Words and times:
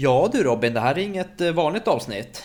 Ja 0.00 0.28
du 0.32 0.42
Robin, 0.42 0.74
det 0.74 0.80
här 0.80 0.98
är 0.98 1.02
inget 1.02 1.40
eh, 1.40 1.52
vanligt 1.52 1.88
avsnitt. 1.88 2.42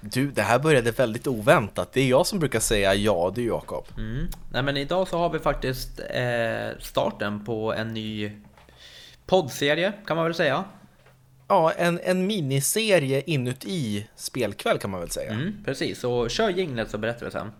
Du, 0.00 0.30
det 0.30 0.42
här 0.42 0.58
började 0.58 0.90
väldigt 0.90 1.26
oväntat. 1.26 1.92
Det 1.92 2.00
är 2.00 2.08
jag 2.08 2.26
som 2.26 2.38
brukar 2.38 2.60
säga 2.60 2.94
ja, 2.94 3.32
du 3.34 3.46
Jakob. 3.46 3.84
Mm. 3.98 4.26
Nej 4.52 4.62
men 4.62 4.76
idag 4.76 5.08
så 5.08 5.18
har 5.18 5.30
vi 5.30 5.38
faktiskt 5.38 6.00
eh, 6.10 6.78
starten 6.78 7.44
på 7.44 7.72
en 7.72 7.94
ny 7.94 8.32
poddserie 9.26 9.92
kan 10.06 10.16
man 10.16 10.24
väl 10.26 10.34
säga. 10.34 10.64
Ja, 11.48 11.72
en, 11.72 12.00
en 12.02 12.26
miniserie 12.26 13.22
inuti 13.26 14.06
spelkväll 14.16 14.78
kan 14.78 14.90
man 14.90 15.00
väl 15.00 15.10
säga. 15.10 15.32
Mm, 15.32 15.64
precis, 15.64 16.00
så 16.00 16.28
kör 16.28 16.48
jinglet 16.48 16.90
så 16.90 16.98
berättar 16.98 17.26
vi 17.26 17.32
sen. 17.32 17.52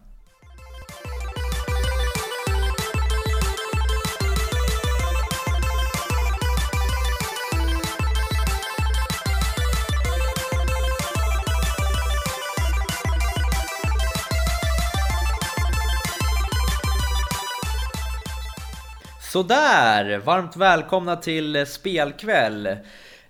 Sådär! 19.44 20.18
Varmt 20.18 20.56
välkomna 20.56 21.16
till 21.16 21.66
Spelkväll. 21.66 22.76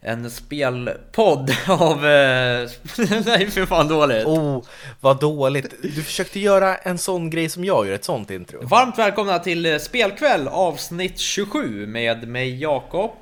En 0.00 0.30
spelpodd 0.30 1.50
av... 1.69 2.06
eh, 2.06 2.69
Nej, 3.27 3.50
för 3.50 3.66
fan 3.66 3.88
dåligt. 3.88 4.27
Oh, 4.27 4.62
vad 5.00 5.20
dåligt. 5.20 5.74
Du 5.83 6.02
försökte 6.02 6.41
göra 6.41 6.77
en 6.77 6.98
sån 6.98 7.30
grej 7.30 7.48
som 7.48 7.64
jag 7.64 7.86
gör, 7.86 7.95
ett 7.95 8.05
sånt 8.05 8.30
intro. 8.30 8.66
Varmt 8.66 8.98
välkomna 8.98 9.38
till 9.38 9.80
Spelkväll 9.80 10.48
avsnitt 10.48 11.19
27 11.19 11.86
med 11.86 12.28
mig 12.28 12.61
Jakob. 12.62 13.12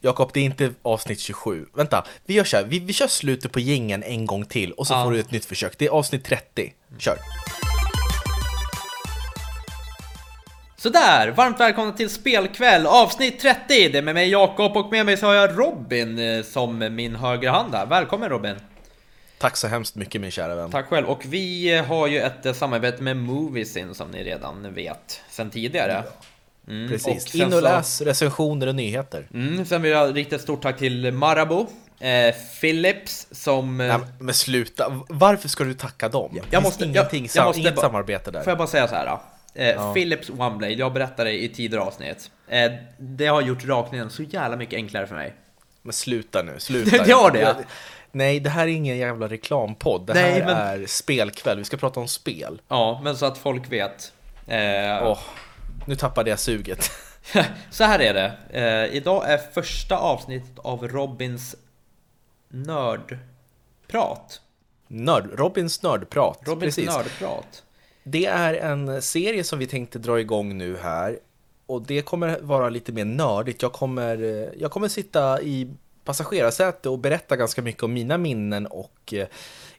Jakob, 0.00 0.30
det 0.34 0.40
är 0.40 0.44
inte 0.44 0.72
avsnitt 0.82 1.20
27. 1.20 1.66
Vänta, 1.76 2.04
vi 2.26 2.34
gör 2.34 2.44
så 2.44 2.56
här. 2.56 2.64
Vi, 2.64 2.78
vi 2.78 2.92
kör 2.92 3.06
slutet 3.06 3.52
på 3.52 3.60
gängen 3.60 4.02
en 4.02 4.26
gång 4.26 4.44
till 4.44 4.72
och 4.72 4.86
så 4.86 4.94
Ja. 4.94 5.04
får 5.04 5.12
du 5.12 5.20
ett 5.20 5.30
nytt 5.30 5.44
försök. 5.44 5.78
Det 5.78 5.86
är 5.86 5.90
avsnitt 5.90 6.24
30. 6.24 6.72
Kör. 6.98 7.16
Sådär, 10.88 11.30
varmt 11.30 11.60
välkomna 11.60 11.92
till 11.92 12.10
Spelkväll 12.10 12.86
avsnitt 12.86 13.40
30. 13.40 13.58
Det 13.68 13.98
är 13.98 14.02
med 14.02 14.14
mig 14.14 14.30
Jakob 14.30 14.76
och 14.76 14.90
med 14.92 15.06
mig 15.06 15.16
så 15.16 15.26
har 15.26 15.34
jag 15.34 15.58
Robin 15.58 16.18
eh, 16.18 16.42
som 16.44 16.78
min 16.94 17.16
högra 17.16 17.50
hand 17.50 17.74
här. 17.74 17.86
Välkommen 17.86 18.28
Robin. 18.28 18.56
Tack 19.38 19.56
så 19.56 19.68
hemskt 19.68 19.94
mycket 19.94 20.20
min 20.20 20.30
kära 20.30 20.54
vän. 20.54 20.70
Tack 20.70 20.86
själv. 20.86 21.06
Och 21.06 21.22
vi 21.24 21.76
eh, 21.78 21.84
har 21.84 22.06
ju 22.06 22.20
ett 22.20 22.46
eh, 22.46 22.52
samarbete 22.52 23.02
med 23.02 23.16
Moviesin 23.16 23.94
som 23.94 24.10
ni 24.10 24.24
redan 24.24 24.74
vet 24.74 25.20
sen 25.30 25.50
tidigare. 25.50 26.02
Mm, 26.68 26.88
Precis. 26.88 27.28
sen 27.30 27.40
In 27.40 27.46
och 27.46 27.52
så- 27.52 27.60
läs 27.60 28.00
recensioner 28.00 28.66
och 28.66 28.74
nyheter. 28.74 29.26
Mm, 29.34 29.64
sen 29.64 29.82
vill 29.82 29.92
jag 29.92 30.16
rikta 30.16 30.36
ett 30.36 30.42
stort 30.42 30.62
tack 30.62 30.78
till 30.78 31.12
Marabou, 31.12 31.66
eh, 32.00 32.34
Philips 32.60 33.26
som... 33.30 33.76
Nej, 33.76 33.98
men 34.18 34.34
sluta. 34.34 35.00
Varför 35.08 35.48
ska 35.48 35.64
du 35.64 35.74
tacka 35.74 36.08
dem? 36.08 36.38
jag 36.50 36.62
måste- 36.62 36.84
jag- 36.84 37.14
jag 37.34 37.44
måste 37.46 37.60
inget 37.60 37.78
samarbete 37.78 38.30
där. 38.30 38.42
Får 38.42 38.50
jag 38.50 38.58
bara 38.58 38.68
säga 38.68 38.88
så 38.88 38.94
här 38.94 39.06
då? 39.06 39.20
Eh, 39.54 39.92
Philips 39.92 40.30
OneBlade, 40.30 40.72
jag 40.72 40.92
berättade 40.92 41.32
i 41.44 41.48
tidigare 41.48 41.84
avsnitt. 41.84 42.30
Eh, 42.48 42.72
det 42.98 43.26
har 43.26 43.42
gjort 43.42 43.64
rakningen 43.64 44.10
så 44.10 44.22
jävla 44.22 44.56
mycket 44.56 44.74
enklare 44.76 45.06
för 45.06 45.14
mig. 45.14 45.34
Men 45.82 45.92
sluta 45.92 46.42
nu, 46.42 46.54
sluta. 46.60 47.04
Det 47.04 47.12
har 47.12 47.30
det. 47.30 47.40
Jag- 47.40 47.56
Nej, 48.12 48.40
det 48.40 48.50
här 48.50 48.62
är 48.62 48.72
ingen 48.72 48.96
jävla 48.96 49.28
reklampodd. 49.28 50.06
Det 50.06 50.14
Nej, 50.14 50.32
här 50.32 50.44
men- 50.44 50.82
är 50.82 50.86
spelkväll. 50.86 51.58
Vi 51.58 51.64
ska 51.64 51.76
prata 51.76 52.00
om 52.00 52.08
spel. 52.08 52.60
Ja, 52.68 53.00
men 53.04 53.16
så 53.16 53.26
att 53.26 53.38
folk 53.38 53.72
vet. 53.72 54.12
Eh, 54.46 55.02
Åh, 55.08 55.18
nu 55.86 55.96
tappade 55.96 56.30
jag 56.30 56.38
suget. 56.38 56.90
så 57.70 57.84
här 57.84 57.98
är 57.98 58.14
det. 58.14 58.32
Eh, 58.60 58.96
idag 58.96 59.30
är 59.30 59.38
första 59.38 59.96
avsnittet 59.98 60.58
av 60.58 60.88
Robins 60.88 61.56
nördprat. 62.48 64.40
Nörd, 64.88 65.38
Robins 65.38 65.82
nördprat. 65.82 66.38
Robins 66.42 66.76
Precis. 66.76 66.90
nördprat. 66.96 67.62
Det 68.04 68.26
är 68.26 68.54
en 68.54 69.02
serie 69.02 69.44
som 69.44 69.58
vi 69.58 69.66
tänkte 69.66 69.98
dra 69.98 70.20
igång 70.20 70.58
nu 70.58 70.76
här. 70.76 71.18
Och 71.66 71.82
det 71.82 72.02
kommer 72.02 72.40
vara 72.40 72.68
lite 72.68 72.92
mer 72.92 73.04
nördigt. 73.04 73.62
Jag 73.62 73.72
kommer, 73.72 74.50
jag 74.58 74.70
kommer 74.70 74.88
sitta 74.88 75.42
i 75.42 75.70
passagerarsäte 76.04 76.88
och 76.88 76.98
berätta 76.98 77.36
ganska 77.36 77.62
mycket 77.62 77.82
om 77.82 77.92
mina 77.92 78.18
minnen 78.18 78.66
och 78.66 79.14
eh, 79.14 79.26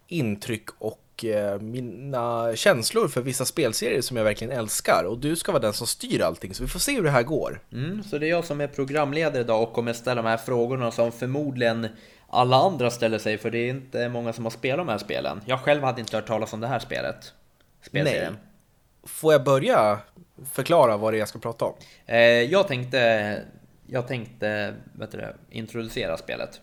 intryck 0.07 0.69
och 0.77 1.25
eh, 1.25 1.59
mina 1.59 2.55
känslor 2.55 3.07
för 3.07 3.21
vissa 3.21 3.45
spelserier 3.45 4.01
som 4.01 4.17
jag 4.17 4.23
verkligen 4.23 4.57
älskar. 4.57 5.03
Och 5.03 5.17
du 5.17 5.35
ska 5.35 5.51
vara 5.51 5.61
den 5.61 5.73
som 5.73 5.87
styr 5.87 6.21
allting, 6.21 6.53
så 6.53 6.63
vi 6.63 6.69
får 6.69 6.79
se 6.79 6.95
hur 6.95 7.03
det 7.03 7.09
här 7.09 7.23
går. 7.23 7.61
Mm, 7.71 8.03
så 8.03 8.17
det 8.17 8.27
är 8.27 8.29
jag 8.29 8.45
som 8.45 8.61
är 8.61 8.67
programledare 8.67 9.41
idag 9.41 9.63
och 9.63 9.73
kommer 9.73 9.93
ställa 9.93 10.21
de 10.21 10.27
här 10.27 10.37
frågorna 10.37 10.91
som 10.91 11.11
förmodligen 11.11 11.87
alla 12.29 12.57
andra 12.57 12.91
ställer 12.91 13.17
sig 13.17 13.37
för 13.37 13.51
det 13.51 13.57
är 13.57 13.69
inte 13.69 14.09
många 14.09 14.33
som 14.33 14.43
har 14.43 14.51
spelat 14.51 14.77
de 14.87 14.91
här 14.91 14.97
spelen. 14.97 15.41
Jag 15.45 15.59
själv 15.59 15.83
hade 15.83 16.01
inte 16.01 16.15
hört 16.15 16.27
talas 16.27 16.53
om 16.53 16.59
det 16.59 16.67
här 16.67 16.79
spelet. 16.79 17.33
Spelserien. 17.85 18.33
Nej. 18.33 18.41
Får 19.03 19.33
jag 19.33 19.43
börja 19.43 19.99
förklara 20.51 20.97
vad 20.97 21.13
det 21.13 21.17
är 21.17 21.19
jag 21.19 21.29
ska 21.29 21.39
prata 21.39 21.65
om? 21.65 21.73
Eh, 22.05 22.17
jag 22.19 22.67
tänkte, 22.67 23.43
jag 23.87 24.07
tänkte 24.07 24.75
vet 24.93 25.11
du 25.11 25.33
introducera 25.49 26.17
spelet. 26.17 26.61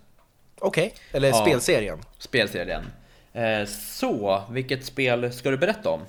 Okej, 0.58 0.94
eller 1.12 1.28
Ja. 1.28 1.34
spelserien. 1.46 1.98
Spelserien. 2.18 2.84
Eh, 3.32 3.64
så, 3.66 4.42
vilket 4.50 4.84
spel 4.84 5.32
ska 5.32 5.50
du 5.50 5.56
berätta 5.56 5.90
om? 5.90 6.00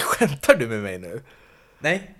Skämtar 0.00 0.54
du 0.54 0.66
med 0.66 0.78
mig 0.82 0.98
nu? 0.98 1.22
Nej, 1.78 2.14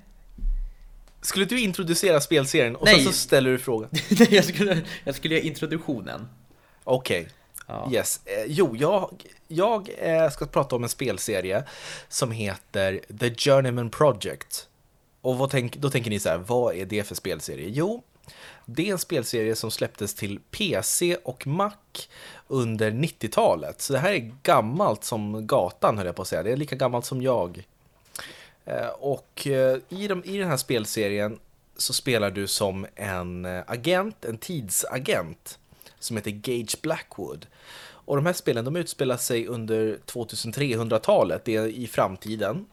Skulle 1.21 1.45
du 1.45 1.61
introducera 1.61 2.21
spelserien 2.21 2.77
och 2.77 2.85
Nej. 2.85 2.95
sen 2.95 3.05
så 3.05 3.13
ställer 3.13 3.51
du 3.51 3.59
frågan? 3.59 3.91
Nej 4.11 4.35
jag, 4.35 4.45
skulle, 4.45 4.81
jag 5.05 5.15
skulle 5.15 5.35
göra 5.35 5.45
introduktionen. 5.45 6.29
Okej. 6.85 7.29
Ja. 7.69 7.91
Yes. 7.93 8.21
Eh, 8.25 8.45
jo, 8.47 8.77
jag, 8.77 9.11
jag 9.49 9.91
eh, 9.99 10.31
ska 10.31 10.47
prata 10.47 10.77
om 10.77 10.83
en 10.83 10.89
spelserie 10.89 11.65
som 12.09 12.31
heter 12.31 13.01
The 13.21 13.35
Journeyman 13.35 13.91
Project. 13.91 14.69
Och 15.21 15.39
vad 15.39 15.51
tänk, 15.51 15.77
då 15.77 15.91
tänker 15.91 16.11
ni 16.11 16.21
så 16.21 16.29
här, 16.29 16.39
vad 16.39 16.75
är 16.75 16.87
det 16.87 17.05
för 17.05 17.15
spelserie? 17.15 17.69
Jo, 17.69 18.03
det 18.65 18.89
är 18.89 18.93
en 18.93 18.99
spelserie 18.99 19.57
som 19.57 19.71
släpptes 19.71 20.15
till 20.15 20.41
PC 20.51 21.17
och 21.25 21.47
Mac 21.47 21.73
under 22.47 22.91
90-talet. 22.91 23.81
Så 23.81 23.93
det 23.93 23.99
här 23.99 24.13
är 24.13 24.33
gammalt 24.43 25.05
som 25.05 25.47
gatan 25.47 25.99
höll 25.99 26.07
jag 26.07 26.17
på 26.17 26.23
att 26.23 26.29
säga. 26.29 26.43
Det 26.43 26.53
är 26.53 26.57
lika 26.57 26.77
gammalt 26.77 27.05
som 27.05 27.23
jag. 27.23 27.65
Eh, 28.65 28.89
och 28.89 29.47
i, 29.89 30.09
de, 30.09 30.25
i 30.25 30.39
den 30.39 30.49
här 30.49 30.57
spelserien 30.57 31.39
så 31.77 31.93
spelar 31.93 32.31
du 32.31 32.47
som 32.47 32.87
en 32.95 33.47
agent, 33.67 34.25
en 34.25 34.39
tidsagent 34.39 35.59
som 35.99 36.17
heter 36.17 36.31
Gage 36.31 36.77
Blackwood. 36.83 37.47
Och 38.09 38.17
de 38.17 38.27
här 38.27 38.33
spelen 38.33 38.65
de 38.65 38.77
utspelar 38.77 39.17
sig 39.17 39.47
under 39.47 39.99
2300-talet, 40.07 41.45
det 41.45 41.57
är 41.57 41.67
i 41.67 41.87
framtiden. 41.87 42.67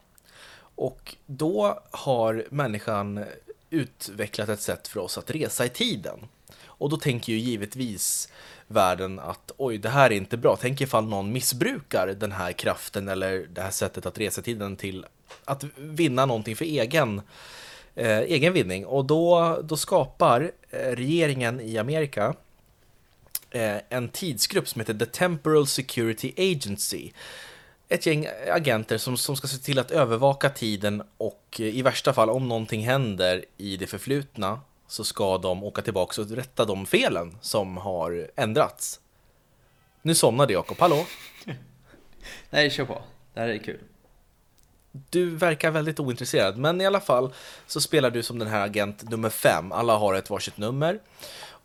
Och 0.58 1.16
då 1.26 1.82
har 1.90 2.46
människan 2.50 3.24
utvecklat 3.70 4.48
ett 4.48 4.60
sätt 4.60 4.88
för 4.88 5.00
oss 5.00 5.18
att 5.18 5.30
resa 5.30 5.64
i 5.64 5.68
tiden. 5.68 6.18
Och 6.64 6.90
då 6.90 6.96
tänker 6.96 7.32
ju 7.32 7.38
givetvis 7.38 8.28
världen 8.66 9.18
att 9.18 9.52
oj, 9.56 9.78
det 9.78 9.88
här 9.88 10.10
är 10.10 10.14
inte 10.14 10.36
bra. 10.36 10.56
Tänk 10.60 10.80
ifall 10.80 11.04
någon 11.04 11.32
missbrukar 11.32 12.06
den 12.06 12.32
här 12.32 12.52
kraften 12.52 13.08
eller 13.08 13.46
det 13.52 13.60
här 13.60 13.70
sättet 13.70 14.06
att 14.06 14.18
resa 14.18 14.40
i 14.40 14.44
tiden 14.44 14.76
till 14.76 15.06
att 15.44 15.64
vinna 15.76 16.26
någonting 16.26 16.56
för 16.56 16.64
egen, 16.64 17.22
eh, 17.94 18.18
egen 18.18 18.52
vinning. 18.52 18.86
Och 18.86 19.04
då, 19.04 19.58
då 19.64 19.76
skapar 19.76 20.52
eh, 20.70 20.78
regeringen 20.78 21.60
i 21.60 21.78
Amerika 21.78 22.34
en 23.50 24.08
tidsgrupp 24.08 24.68
som 24.68 24.80
heter 24.80 24.94
The 24.94 25.06
Temporal 25.06 25.66
Security 25.66 26.32
Agency. 26.36 27.10
Ett 27.88 28.06
gäng 28.06 28.28
agenter 28.50 28.98
som, 28.98 29.16
som 29.16 29.36
ska 29.36 29.48
se 29.48 29.58
till 29.58 29.78
att 29.78 29.90
övervaka 29.90 30.50
tiden 30.50 31.02
och 31.16 31.56
eh, 31.58 31.66
i 31.66 31.82
värsta 31.82 32.12
fall 32.12 32.30
om 32.30 32.48
någonting 32.48 32.86
händer 32.86 33.44
i 33.56 33.76
det 33.76 33.86
förflutna 33.86 34.60
så 34.86 35.04
ska 35.04 35.38
de 35.38 35.64
åka 35.64 35.82
tillbaka 35.82 36.22
och 36.22 36.30
rätta 36.30 36.64
de 36.64 36.86
felen 36.86 37.38
som 37.40 37.76
har 37.76 38.30
ändrats. 38.36 39.00
Nu 40.02 40.14
somnade 40.14 40.52
Jakob, 40.52 40.78
hallå? 40.80 41.06
Nej, 42.50 42.70
kör 42.70 42.84
på. 42.84 43.02
Det 43.34 43.40
här 43.40 43.48
är 43.48 43.58
kul. 43.58 43.80
Du 45.10 45.30
verkar 45.30 45.70
väldigt 45.70 46.00
ointresserad, 46.00 46.58
men 46.58 46.80
i 46.80 46.86
alla 46.86 47.00
fall 47.00 47.32
så 47.66 47.80
spelar 47.80 48.10
du 48.10 48.22
som 48.22 48.38
den 48.38 48.48
här 48.48 48.64
agent 48.64 49.10
nummer 49.10 49.30
fem. 49.30 49.72
Alla 49.72 49.96
har 49.96 50.14
ett 50.14 50.30
varsitt 50.30 50.56
nummer. 50.56 51.00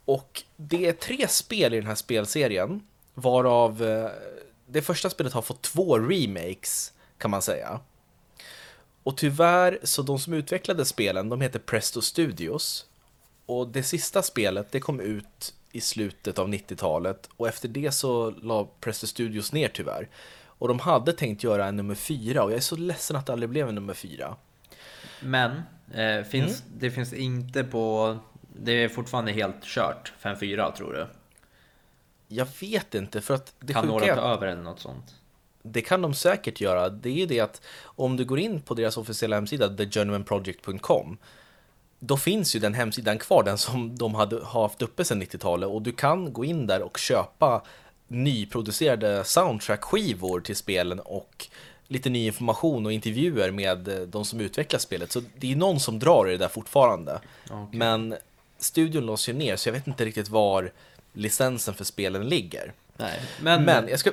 Och 0.04 0.42
det 0.56 0.86
är 0.86 0.92
tre 0.92 1.28
spel 1.28 1.74
i 1.74 1.76
den 1.76 1.86
här 1.86 1.94
spelserien, 1.94 2.82
varav 3.14 3.82
eh, 3.82 4.10
det 4.66 4.82
första 4.82 5.10
spelet 5.10 5.32
har 5.32 5.42
fått 5.42 5.62
två 5.62 5.98
remakes, 5.98 6.92
kan 7.18 7.30
man 7.30 7.42
säga. 7.42 7.80
Och 9.02 9.16
tyvärr, 9.16 9.78
så 9.82 10.02
de 10.02 10.18
som 10.18 10.32
utvecklade 10.32 10.84
spelen, 10.84 11.28
de 11.28 11.40
heter 11.40 11.58
Presto 11.58 12.02
Studios. 12.02 12.86
Och 13.46 13.68
det 13.68 13.82
sista 13.82 14.22
spelet, 14.22 14.72
det 14.72 14.80
kom 14.80 15.00
ut 15.00 15.54
i 15.72 15.80
slutet 15.80 16.38
av 16.38 16.48
90-talet 16.48 17.28
och 17.36 17.48
efter 17.48 17.68
det 17.68 17.92
så 17.92 18.30
la 18.30 18.68
Presto 18.80 19.06
Studios 19.06 19.52
ner 19.52 19.68
tyvärr. 19.68 20.08
Och 20.44 20.68
de 20.68 20.78
hade 20.78 21.12
tänkt 21.12 21.44
göra 21.44 21.66
en 21.66 21.76
nummer 21.76 21.94
fyra 21.94 22.42
och 22.42 22.50
jag 22.50 22.56
är 22.56 22.60
så 22.60 22.76
ledsen 22.76 23.16
att 23.16 23.26
det 23.26 23.32
aldrig 23.32 23.50
blev 23.50 23.68
en 23.68 23.74
nummer 23.74 23.94
fyra. 23.94 24.36
Men, 25.20 25.62
eh, 25.94 26.24
finns, 26.24 26.62
det 26.76 26.90
finns 26.90 27.12
inte 27.12 27.64
på 27.64 28.18
Det 28.56 28.72
är 28.72 28.88
fortfarande 28.88 29.32
helt 29.32 29.62
kört, 29.62 30.12
5-4 30.22 30.72
tror 30.76 30.92
du? 30.92 31.06
Jag 32.28 32.48
vet 32.60 32.94
inte, 32.94 33.20
för 33.20 33.34
att 33.34 33.54
det 33.60 33.72
kan 33.72 33.86
några 33.86 34.14
ta 34.14 34.20
över 34.20 34.46
eller 34.46 34.62
något 34.62 34.80
sånt? 34.80 35.14
det 35.62 35.82
kan 35.82 36.02
de 36.02 36.14
säkert 36.14 36.60
göra. 36.60 36.88
Det 36.88 37.08
är 37.08 37.12
ju 37.12 37.26
det 37.26 37.40
att 37.40 37.62
om 37.84 38.16
du 38.16 38.24
går 38.24 38.38
in 38.38 38.60
på 38.60 38.74
deras 38.74 38.96
officiella 38.96 39.36
hemsida, 39.36 39.68
thejourneymanproject.com, 39.68 41.18
då 41.98 42.16
finns 42.16 42.56
ju 42.56 42.60
den 42.60 42.74
hemsidan 42.74 43.18
kvar, 43.18 43.42
den 43.42 43.58
som 43.58 43.98
de 43.98 44.14
hade 44.14 44.44
haft 44.44 44.82
uppe 44.82 45.04
sedan 45.04 45.22
90-talet 45.22 45.68
och 45.68 45.82
du 45.82 45.92
kan 45.92 46.32
gå 46.32 46.44
in 46.44 46.66
där 46.66 46.82
och 46.82 46.98
köpa 46.98 47.62
nyproducerade 48.08 49.24
soundtrack-skivor 49.24 50.40
till 50.40 50.56
spelen 50.56 51.00
och 51.00 51.46
lite 51.88 52.10
ny 52.10 52.26
information 52.26 52.86
och 52.86 52.92
intervjuer 52.92 53.50
med 53.50 53.88
eh, 53.88 54.00
de 54.00 54.24
som 54.24 54.40
utvecklar 54.40 54.78
spelet. 54.78 55.12
Så 55.12 55.22
det 55.36 55.52
är 55.52 55.56
någon 55.56 55.80
som 55.80 55.98
drar 55.98 56.28
i 56.28 56.32
det 56.32 56.38
där 56.38 56.48
fortfarande. 56.48 57.20
Okej. 57.50 57.78
Men 57.78 58.14
studion 58.62 59.06
låser 59.06 59.32
ju 59.32 59.38
ner 59.38 59.56
så 59.56 59.68
jag 59.68 59.72
vet 59.72 59.86
inte 59.86 60.04
riktigt 60.04 60.28
var 60.28 60.72
licensen 61.12 61.74
för 61.74 61.84
spelen 61.84 62.28
ligger. 62.28 62.72
Nej, 62.96 63.22
men... 63.40 63.64
Men 63.64 63.88
jag 63.88 63.98
ska, 63.98 64.10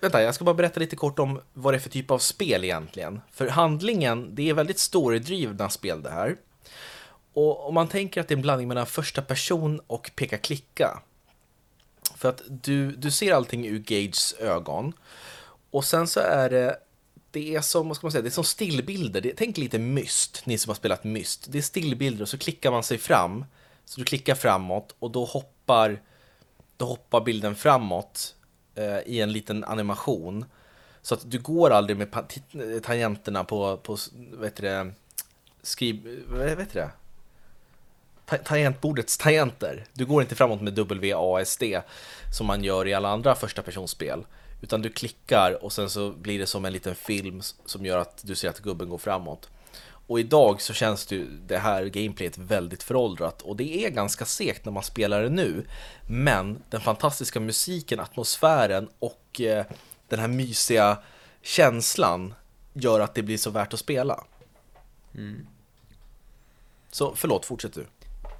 vänta, 0.00 0.22
jag 0.22 0.34
ska 0.34 0.44
bara 0.44 0.54
berätta 0.54 0.80
lite 0.80 0.96
kort 0.96 1.18
om 1.18 1.40
vad 1.52 1.74
det 1.74 1.78
är 1.78 1.80
för 1.80 1.90
typ 1.90 2.10
av 2.10 2.18
spel 2.18 2.64
egentligen. 2.64 3.20
För 3.32 3.48
handlingen, 3.48 4.34
det 4.34 4.50
är 4.50 4.54
väldigt 4.54 4.78
storydrivna 4.78 5.70
spel 5.70 6.02
det 6.02 6.10
här. 6.10 6.36
Och 7.32 7.68
om 7.68 7.74
man 7.74 7.88
tänker 7.88 8.20
att 8.20 8.28
det 8.28 8.34
är 8.34 8.36
en 8.36 8.42
blandning 8.42 8.68
mellan 8.68 8.86
första 8.86 9.22
person 9.22 9.80
och 9.86 10.10
peka-klicka. 10.16 11.02
För 12.16 12.28
att 12.28 12.42
du, 12.48 12.92
du 12.92 13.10
ser 13.10 13.34
allting 13.34 13.66
ur 13.66 13.78
Gages 13.78 14.32
ögon. 14.32 14.92
Och 15.70 15.84
sen 15.84 16.06
så 16.06 16.20
är 16.20 16.50
det, 16.50 16.76
det 17.30 17.54
är 17.54 17.60
som, 17.60 17.88
vad 17.88 17.96
ska 17.96 18.06
man 18.06 18.12
säga, 18.12 18.22
det 18.22 18.28
är 18.28 18.30
som 18.30 18.44
stillbilder. 18.44 19.20
Det, 19.20 19.32
tänk 19.36 19.56
lite 19.58 19.78
Myst, 19.78 20.42
ni 20.46 20.58
som 20.58 20.70
har 20.70 20.74
spelat 20.74 21.04
Myst. 21.04 21.46
Det 21.48 21.58
är 21.58 21.62
stillbilder 21.62 22.22
och 22.22 22.28
så 22.28 22.38
klickar 22.38 22.70
man 22.70 22.82
sig 22.82 22.98
fram. 22.98 23.44
Så 23.90 24.00
du 24.00 24.04
klickar 24.04 24.34
framåt 24.34 24.94
och 24.98 25.10
då 25.10 25.24
hoppar, 25.24 26.00
då 26.76 26.86
hoppar 26.86 27.20
bilden 27.20 27.56
framåt 27.56 28.34
eh, 28.74 28.98
i 28.98 29.20
en 29.20 29.32
liten 29.32 29.64
animation. 29.64 30.44
Så 31.02 31.14
att 31.14 31.30
du 31.30 31.38
går 31.38 31.70
aldrig 31.70 31.96
med 31.96 32.14
eh, 32.14 32.80
tangenterna 32.82 33.44
på, 33.44 33.76
på 33.76 33.96
vad 34.32 34.44
heter 34.44 34.62
det, 34.62 34.92
skriv, 35.62 36.24
vad 36.28 36.48
heter 36.48 36.74
det? 36.80 36.90
Ta- 38.26 38.44
Tangentbordets 38.44 39.18
tangenter. 39.18 39.84
Du 39.92 40.06
går 40.06 40.22
inte 40.22 40.34
framåt 40.34 40.60
med 40.60 40.78
WASD 40.78 41.62
som 42.32 42.46
man 42.46 42.64
gör 42.64 42.88
i 42.88 42.94
alla 42.94 43.08
andra 43.08 43.34
första 43.34 43.62
personspel. 43.62 44.24
Utan 44.62 44.82
du 44.82 44.90
klickar 44.90 45.64
och 45.64 45.72
sen 45.72 45.90
så 45.90 46.10
blir 46.10 46.38
det 46.38 46.46
som 46.46 46.64
en 46.64 46.72
liten 46.72 46.94
film 46.94 47.42
som 47.66 47.86
gör 47.86 47.98
att 47.98 48.22
du 48.26 48.34
ser 48.34 48.48
att 48.48 48.60
gubben 48.60 48.88
går 48.88 48.98
framåt. 48.98 49.48
Och 50.10 50.20
idag 50.20 50.60
så 50.60 50.72
känns 50.72 51.06
det, 51.06 51.14
ju- 51.14 51.38
det 51.46 51.58
här 51.58 51.84
gameplayet 51.84 52.38
väldigt 52.38 52.82
föråldrat 52.82 53.42
och 53.42 53.56
det 53.56 53.84
är 53.84 53.90
ganska 53.90 54.24
segt 54.24 54.64
när 54.64 54.72
man 54.72 54.82
spelar 54.82 55.22
det 55.22 55.28
nu. 55.28 55.66
Men 56.08 56.62
den 56.70 56.80
fantastiska 56.80 57.40
musiken, 57.40 58.00
atmosfären 58.00 58.88
och 58.98 59.40
eh, 59.40 59.66
den 60.08 60.18
här 60.20 60.28
mysiga 60.28 60.98
känslan 61.42 62.34
gör 62.72 63.00
att 63.00 63.14
det 63.14 63.22
blir 63.22 63.36
så 63.38 63.50
värt 63.50 63.74
att 63.74 63.80
spela. 63.80 64.24
Så 66.90 67.14
förlåt, 67.14 67.46
fortsätt 67.46 67.72
du. 67.74 67.86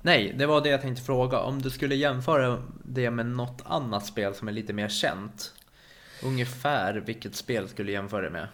Nej, 0.02 0.34
det 0.38 0.46
var 0.46 0.60
det 0.60 0.68
jag 0.68 0.80
tänkte 0.80 1.04
fråga. 1.04 1.38
Om 1.38 1.62
du 1.62 1.70
skulle 1.70 1.94
jämföra 1.94 2.62
det 2.84 3.10
med 3.10 3.26
något 3.26 3.62
annat 3.64 4.06
spel 4.06 4.34
som 4.34 4.48
är 4.48 4.52
lite 4.52 4.72
mer 4.72 4.88
känt. 4.88 5.52
Ungefär 6.22 6.94
vilket 6.94 7.34
spel 7.36 7.68
skulle 7.68 7.88
du 7.88 7.92
jämföra 7.92 8.22
det 8.22 8.30
med? 8.30 8.48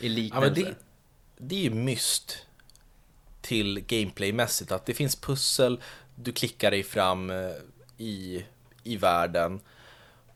I 0.00 0.06
Ja, 0.08 0.14
liknelse? 0.40 0.62
men 0.64 0.74
det, 1.36 1.54
är 1.54 1.60
ju 1.60 1.70
myst 1.70 2.46
till 3.40 3.80
gameplaymässigt. 3.80 4.72
Att 4.72 4.86
det 4.86 4.94
finns 4.94 5.16
pussel, 5.16 5.80
du 6.14 6.32
klickar 6.32 6.70
dig 6.70 6.82
fram 6.82 7.30
eh, 7.30 7.52
i, 7.98 8.44
i 8.82 8.96
världen. 8.96 9.60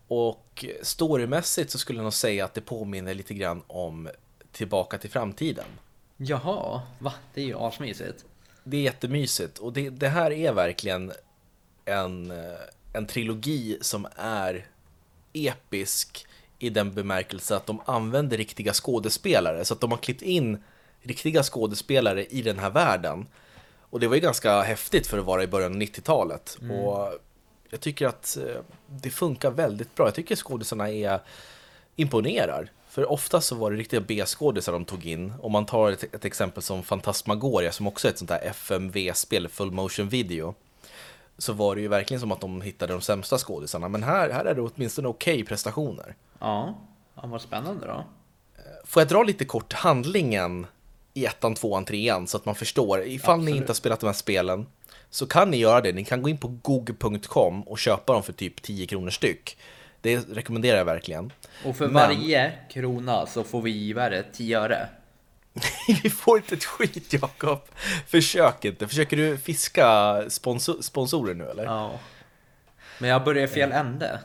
Och 0.08 0.64
storymässigt 0.82 1.70
så 1.70 1.78
skulle 1.78 1.98
jag 1.98 2.04
nog 2.04 2.12
säga 2.12 2.44
att 2.44 2.54
det 2.54 2.60
påminner 2.60 3.14
lite 3.14 3.34
grann 3.34 3.62
om 3.66 4.08
Tillbaka 4.52 4.98
till 4.98 5.10
framtiden. 5.10 5.64
Jaha, 6.16 6.82
va? 6.99 7.12
Det 7.34 7.40
är 7.40 7.44
ju 7.44 7.58
asmysigt. 7.58 8.25
Det 8.64 8.76
är 8.76 8.81
jättemysigt 8.81 9.58
och 9.58 9.72
det, 9.72 9.90
det 9.90 10.08
här 10.08 10.31
är 10.31 10.52
verkligen 10.52 11.12
en, 11.84 12.31
eh, 12.31 12.58
en 12.92 13.06
trilogi 13.06 13.78
som 13.81 14.06
är 14.16 14.66
episk 15.32 16.26
i 16.58 16.70
den 16.70 16.94
bemärkelse 16.94 17.56
att 17.56 17.66
de 17.66 17.81
använder 17.84 18.37
riktiga 18.37 18.72
skådespelare. 18.72 19.64
Så 19.64 19.75
att 19.75 19.81
de 19.81 19.90
har 19.90 19.99
klippt 19.99 20.22
in 20.22 20.62
riktiga 21.06 21.42
skådespelare 21.42 22.24
i 22.24 22.42
den 22.42 22.58
här 22.58 22.70
världen. 22.70 23.26
Och 23.90 24.00
det 24.00 24.08
var 24.08 24.14
ju 24.14 24.20
ganska 24.20 24.62
häftigt 24.62 25.06
för 25.06 25.18
att 25.18 25.24
vara 25.24 25.42
i 25.42 25.46
början 25.46 25.72
av 25.72 25.78
90-talet. 25.78 26.58
Och 26.70 27.18
jag 27.70 27.80
tycker 27.80 28.06
att 28.06 28.36
eh, 28.36 28.62
det 28.86 29.10
funkar 29.10 29.50
väldigt 29.50 29.94
bra. 29.94 30.06
Jag 30.06 30.14
tycker 30.14 30.36
skådisarna 30.36 30.90
är 30.90 31.20
imponerar. 31.96 32.70
För 32.88 33.12
ofta 33.12 33.40
så 33.40 33.54
var 33.54 33.70
det 33.70 33.76
riktiga 33.76 34.00
B-skådisar 34.00 34.72
de 34.72 34.84
tog 34.84 35.06
in. 35.06 35.32
Om 35.42 35.52
man 35.52 35.66
tar 35.66 35.90
ett, 35.90 36.14
ett 36.14 36.24
exempel 36.24 36.62
som 36.62 36.82
Fantasmagoria 36.82 37.72
som 37.72 37.86
också 37.86 38.08
är 38.08 38.12
ett 38.12 38.18
sånt 38.18 38.28
där 38.28 38.40
FMV-spel, 38.44 39.48
full 39.48 39.70
motion 39.70 40.08
video. 40.08 40.54
Så 41.38 41.52
var 41.52 41.74
det 41.74 41.80
ju 41.80 41.88
verkligen 41.88 42.20
som 42.20 42.32
att 42.32 42.40
de 42.40 42.60
hittade 42.60 42.92
de 42.92 43.00
sämsta 43.00 43.38
skådisarna. 43.38 43.88
Men 43.88 44.02
här, 44.02 44.30
här 44.30 44.44
är 44.44 44.54
det 44.54 44.60
åtminstone 44.60 45.08
okej 45.08 45.44
prestationer. 45.44 46.14
Ja, 46.38 46.74
ja 47.14 47.26
vad 47.26 47.42
spännande 47.42 47.86
då. 47.86 48.04
Får 48.84 49.00
jag 49.00 49.08
dra 49.08 49.22
lite 49.22 49.44
kort 49.44 49.72
handlingen 49.72 50.66
i 51.16 51.24
ettan, 51.26 51.54
tvåan, 51.54 51.84
trean 51.84 52.26
så 52.26 52.36
att 52.36 52.44
man 52.46 52.54
förstår. 52.54 53.04
Ifall 53.06 53.38
ni 53.38 53.42
Absolut. 53.42 53.56
inte 53.60 53.70
har 53.70 53.74
spelat 53.74 54.00
de 54.00 54.06
här 54.06 54.14
spelen 54.14 54.66
så 55.10 55.26
kan 55.26 55.50
ni 55.50 55.56
göra 55.56 55.80
det. 55.80 55.92
Ni 55.92 56.04
kan 56.04 56.22
gå 56.22 56.28
in 56.28 56.38
på 56.38 56.48
gog.com 56.48 57.62
och 57.62 57.78
köpa 57.78 58.12
dem 58.12 58.22
för 58.22 58.32
typ 58.32 58.62
10 58.62 58.86
kronor 58.86 59.10
styck. 59.10 59.58
Det 60.00 60.16
rekommenderar 60.18 60.78
jag 60.78 60.84
verkligen. 60.84 61.32
Och 61.64 61.76
för 61.76 61.84
Men- 61.84 61.94
varje 61.94 62.52
krona 62.70 63.26
så 63.26 63.44
får 63.44 63.62
vi 63.62 63.70
givare 63.70 64.22
10 64.32 64.60
öre. 64.60 64.88
Vi 66.02 66.10
får 66.10 66.36
inte 66.38 66.54
ett 66.54 66.64
skit 66.64 67.12
Jakob. 67.12 67.58
Försök 68.06 68.64
inte. 68.64 68.88
Försöker 68.88 69.16
du 69.16 69.38
fiska 69.38 69.84
sponsor- 70.28 70.82
sponsorer 70.82 71.34
nu 71.34 71.44
eller? 71.44 71.64
Ja. 71.64 71.90
Men 72.98 73.10
jag 73.10 73.24
börjar 73.24 73.46
fel 73.46 73.72
ände. 73.72 74.20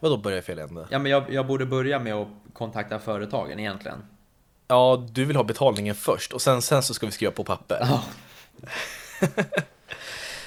Vadå 0.00 0.16
börjar 0.16 0.42
fel 0.42 0.58
ände? 0.58 0.86
Ja, 0.90 0.98
men 0.98 1.12
jag, 1.12 1.32
jag 1.32 1.46
borde 1.46 1.66
börja 1.66 1.98
med 1.98 2.14
att 2.14 2.28
kontakta 2.52 2.98
företagen 2.98 3.58
egentligen. 3.60 3.98
Ja, 4.70 5.06
du 5.12 5.24
vill 5.24 5.36
ha 5.36 5.44
betalningen 5.44 5.94
först 5.94 6.32
och 6.32 6.42
sen, 6.42 6.62
sen 6.62 6.82
så 6.82 6.94
ska 6.94 7.06
vi 7.06 7.12
skriva 7.12 7.32
på 7.32 7.44
papper. 7.44 7.78
Ja. 7.80 8.02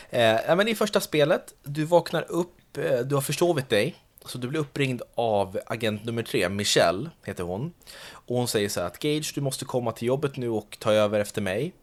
Eh, 0.09 0.55
men 0.55 0.67
I 0.67 0.75
första 0.75 0.99
spelet, 1.01 1.53
du 1.63 1.85
vaknar 1.85 2.25
upp, 2.31 2.77
eh, 2.77 2.99
du 2.99 3.15
har 3.15 3.21
försovit 3.21 3.69
dig, 3.69 3.95
så 4.25 4.37
du 4.37 4.47
blir 4.47 4.59
uppringd 4.59 5.01
av 5.15 5.59
agent 5.65 6.06
nummer 6.06 6.23
tre, 6.23 6.49
Michelle 6.49 7.09
heter 7.25 7.44
hon. 7.44 7.73
Och 8.11 8.37
hon 8.37 8.47
säger 8.47 8.69
så 8.69 8.80
här 8.80 8.87
att 8.87 8.99
Gage, 8.99 9.31
du 9.35 9.42
måste 9.42 9.65
komma 9.65 9.92
till 9.92 10.07
jobbet 10.07 10.37
nu 10.37 10.49
och 10.49 10.77
ta 10.80 10.92
över 10.94 11.19
efter 11.19 11.42
mig. 11.42 11.73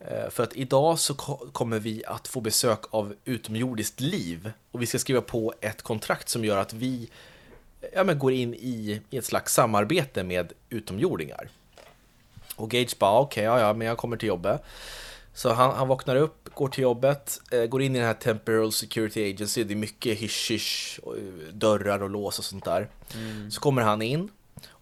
Eh, 0.00 0.30
för 0.30 0.42
att 0.42 0.56
idag 0.56 0.98
så 0.98 1.14
ko- 1.14 1.46
kommer 1.52 1.78
vi 1.78 2.04
att 2.06 2.28
få 2.28 2.40
besök 2.40 2.80
av 2.90 3.14
utomjordiskt 3.24 4.00
liv 4.00 4.52
och 4.72 4.82
vi 4.82 4.86
ska 4.86 4.98
skriva 4.98 5.20
på 5.20 5.54
ett 5.60 5.82
kontrakt 5.82 6.28
som 6.28 6.44
gör 6.44 6.56
att 6.56 6.72
vi 6.72 7.10
ja, 7.94 8.04
men 8.04 8.18
går 8.18 8.32
in 8.32 8.54
i, 8.54 9.00
i 9.10 9.16
ett 9.18 9.24
slags 9.24 9.54
samarbete 9.54 10.22
med 10.22 10.52
utomjordingar. 10.70 11.48
Och 12.56 12.70
Gage 12.70 12.98
bara, 12.98 13.20
okej, 13.20 13.44
ja, 13.44 13.60
ja, 13.60 13.72
men 13.72 13.86
jag 13.86 13.98
kommer 13.98 14.16
till 14.16 14.28
jobbet. 14.28 14.62
Så 15.34 15.52
han, 15.52 15.74
han 15.74 15.88
vaknar 15.88 16.16
upp, 16.16 16.54
går 16.54 16.68
till 16.68 16.82
jobbet, 16.82 17.40
eh, 17.50 17.64
går 17.64 17.82
in 17.82 17.96
i 17.96 17.98
den 17.98 18.06
här 18.06 18.14
Temporal 18.14 18.72
Security 18.72 19.30
Agency, 19.30 19.64
det 19.64 19.74
är 19.74 19.76
mycket 19.76 20.18
och, 21.02 21.16
eh, 21.16 21.22
dörrar 21.52 22.02
och 22.02 22.10
lås 22.10 22.38
och 22.38 22.44
sånt 22.44 22.64
där. 22.64 22.88
Så 23.50 23.60
kommer 23.60 23.82
han 23.82 24.02
in, 24.02 24.28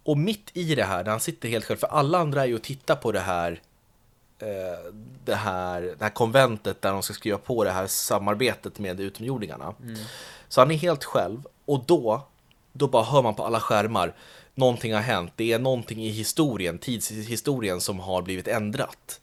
och 0.02 0.18
mitt 0.18 0.50
i 0.52 0.74
det 0.74 0.84
här, 0.84 1.04
när 1.04 1.10
han 1.10 1.20
sitter 1.20 1.48
helt 1.48 1.64
själv, 1.64 1.76
för 1.76 1.86
alla 1.86 2.18
andra 2.18 2.42
är 2.42 2.46
ju 2.46 2.54
och 2.54 2.62
tittar 2.62 2.96
på 2.96 3.12
det 3.12 3.20
här 3.20 3.60
eh, 4.38 4.92
det 5.24 5.34
här, 5.34 5.82
det 5.82 6.04
här 6.04 6.10
konventet 6.10 6.82
där 6.82 6.92
de 6.92 7.02
ska 7.02 7.14
skriva 7.14 7.38
på 7.38 7.64
det 7.64 7.70
här 7.70 7.86
samarbetet 7.86 8.78
med 8.78 9.00
utomjordingarna. 9.00 9.74
Så 10.48 10.60
han 10.60 10.70
är 10.70 10.74
helt 10.74 11.04
själv 11.04 11.42
och 11.64 11.84
då, 11.86 12.26
då 12.72 12.88
bara 12.88 13.04
hör 13.04 13.22
man 13.22 13.34
på 13.34 13.44
alla 13.44 13.60
skärmar 13.60 14.14
någonting 14.54 14.94
har 14.94 15.00
hänt. 15.00 15.32
Det 15.36 15.52
är 15.52 15.58
någonting 15.58 16.04
i 16.04 16.08
historien, 16.08 16.78
tidshistorien 16.78 17.80
som 17.80 18.00
har 18.00 18.22
blivit 18.22 18.48
ändrat. 18.48 19.20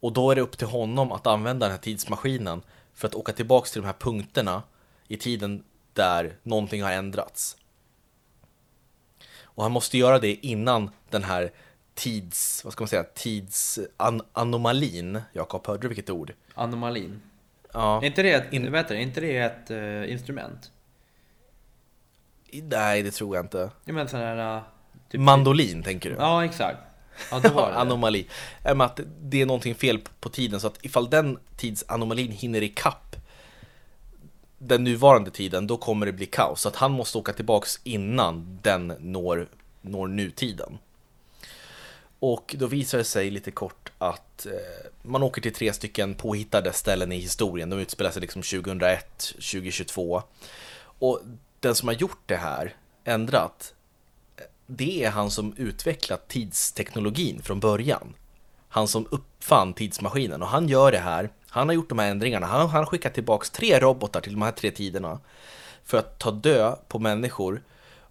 Och 0.00 0.12
då 0.12 0.30
är 0.30 0.34
det 0.34 0.40
upp 0.40 0.58
till 0.58 0.66
honom 0.66 1.12
att 1.12 1.26
använda 1.26 1.66
den 1.66 1.70
här 1.72 1.78
tidsmaskinen 1.82 2.62
för 2.94 3.08
att 3.08 3.14
åka 3.14 3.32
tillbaks 3.32 3.72
till 3.72 3.80
de 3.82 3.86
här 3.86 3.94
punkterna 3.98 4.62
i 5.08 5.16
tiden 5.16 5.64
där 5.92 6.36
någonting 6.42 6.82
har 6.82 6.92
ändrats. 6.92 7.56
Och 9.42 9.62
han 9.62 9.72
måste 9.72 9.98
göra 9.98 10.18
det 10.18 10.46
innan 10.46 10.90
den 11.10 11.22
här 11.22 11.52
tids, 11.94 12.64
vad 12.64 12.72
ska 12.72 12.82
man 12.82 12.88
säga, 12.88 13.04
tidsanomalin. 13.14 15.20
Jakob, 15.32 15.66
hörde 15.66 15.82
du 15.82 15.88
vilket 15.88 16.10
ord? 16.10 16.32
Anomalin. 16.54 17.22
Ja, 17.72 18.02
Är 18.02 18.06
inte 18.06 18.22
det 18.22 18.32
ett, 18.32 18.52
In- 18.52 18.72
vet 18.72 18.88
du, 18.88 19.00
inte 19.00 19.20
det 19.20 19.36
ett 19.38 19.70
eh, 19.70 20.12
instrument? 20.12 20.71
Nej 22.52 23.02
det 23.02 23.10
tror 23.10 23.36
jag 23.36 23.44
inte. 23.44 23.70
Jag 23.84 23.94
menar 23.94 24.06
sån 24.08 24.20
här... 24.20 24.56
eh, 24.56 24.62
typ- 25.10 25.20
Mandolin 25.20 25.82
tänker 25.82 26.10
du? 26.10 26.16
Ja, 26.16 26.44
exakt. 26.44 26.78
Ja, 27.30 27.40
det 27.40 27.48
var 27.48 27.70
det. 27.70 27.76
anomali. 27.78 28.26
Med 28.64 28.80
att 28.82 29.00
det 29.20 29.42
är 29.42 29.46
någonting 29.46 29.74
fel 29.74 30.00
på 30.20 30.28
tiden 30.28 30.60
så 30.60 30.66
att 30.66 30.78
ifall 30.84 31.10
den 31.10 31.38
tidsanomalin 31.56 32.30
hinner 32.32 32.62
ikapp 32.62 33.16
den 34.58 34.84
nuvarande 34.84 35.30
tiden, 35.30 35.66
då 35.66 35.76
kommer 35.76 36.06
det 36.06 36.12
bli 36.12 36.26
kaos. 36.26 36.60
Så 36.60 36.68
att 36.68 36.76
han 36.76 36.92
måste 36.92 37.18
åka 37.18 37.32
tillbaks 37.32 37.80
innan 37.84 38.58
den 38.62 38.86
når, 38.98 39.48
når 39.80 40.08
nutiden. 40.08 40.78
Och 42.18 42.54
då 42.58 42.66
visar 42.66 42.98
det 42.98 43.04
sig 43.04 43.30
lite 43.30 43.50
kort 43.50 43.92
att 43.98 44.46
eh, 44.46 44.52
man 45.02 45.22
åker 45.22 45.42
till 45.42 45.54
tre 45.54 45.72
stycken 45.72 46.14
påhittade 46.14 46.72
ställen 46.72 47.12
i 47.12 47.18
historien. 47.18 47.70
De 47.70 47.78
utspelar 47.78 48.10
sig 48.10 48.20
liksom 48.22 48.42
2001, 48.42 49.18
2022. 49.34 50.22
Och 50.82 51.20
den 51.62 51.74
som 51.74 51.88
har 51.88 51.94
gjort 51.94 52.22
det 52.26 52.36
här, 52.36 52.76
ändrat, 53.04 53.74
det 54.66 55.04
är 55.04 55.10
han 55.10 55.30
som 55.30 55.54
utvecklat 55.56 56.28
tidsteknologin 56.28 57.42
från 57.42 57.60
början. 57.60 58.14
Han 58.68 58.88
som 58.88 59.06
uppfann 59.10 59.74
tidsmaskinen 59.74 60.42
och 60.42 60.48
han 60.48 60.68
gör 60.68 60.92
det 60.92 60.98
här. 60.98 61.30
Han 61.48 61.68
har 61.68 61.74
gjort 61.74 61.88
de 61.88 61.98
här 61.98 62.10
ändringarna. 62.10 62.46
Han 62.46 62.70
har 62.70 62.86
skickat 62.86 63.14
tillbaks 63.14 63.50
tre 63.50 63.80
robotar 63.80 64.20
till 64.20 64.32
de 64.32 64.42
här 64.42 64.52
tre 64.52 64.70
tiderna 64.70 65.20
för 65.84 65.98
att 65.98 66.18
ta 66.18 66.30
död 66.30 66.78
på 66.88 66.98
människor 66.98 67.62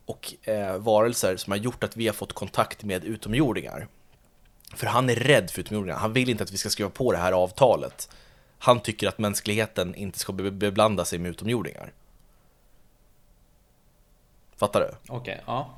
och 0.06 0.34
eh, 0.44 0.78
varelser 0.78 1.38
som 1.38 1.52
har 1.52 1.58
gjort 1.58 1.84
att 1.84 1.98
vi 1.98 2.08
har 2.08 2.14
fått 2.14 2.34
kontakt 2.34 2.84
med 2.84 3.06
utomjordingar. 3.06 3.88
För 4.76 4.88
han 4.88 5.10
är 5.10 5.16
rädd 5.16 5.52
för 5.52 5.60
utomjordingar. 5.60 5.98
Han 5.98 6.14
vill 6.14 6.30
inte 6.30 6.44
att 6.44 6.52
vi 6.52 6.58
ska 6.58 6.70
skriva 6.70 6.90
på 6.90 7.12
det 7.12 7.18
här 7.18 7.32
avtalet. 7.32 8.10
Han 8.60 8.80
tycker 8.80 9.08
att 9.08 9.18
mänskligheten 9.18 9.96
inte 9.96 10.20
ska 10.20 10.34
beblanda 10.34 11.06
sig 11.06 11.20
med 11.20 11.32
utomjordingar. 11.32 11.94
Fattar 14.62 14.80
du? 14.80 14.88
Okej, 15.08 15.18
okay, 15.18 15.38
ja. 15.46 15.70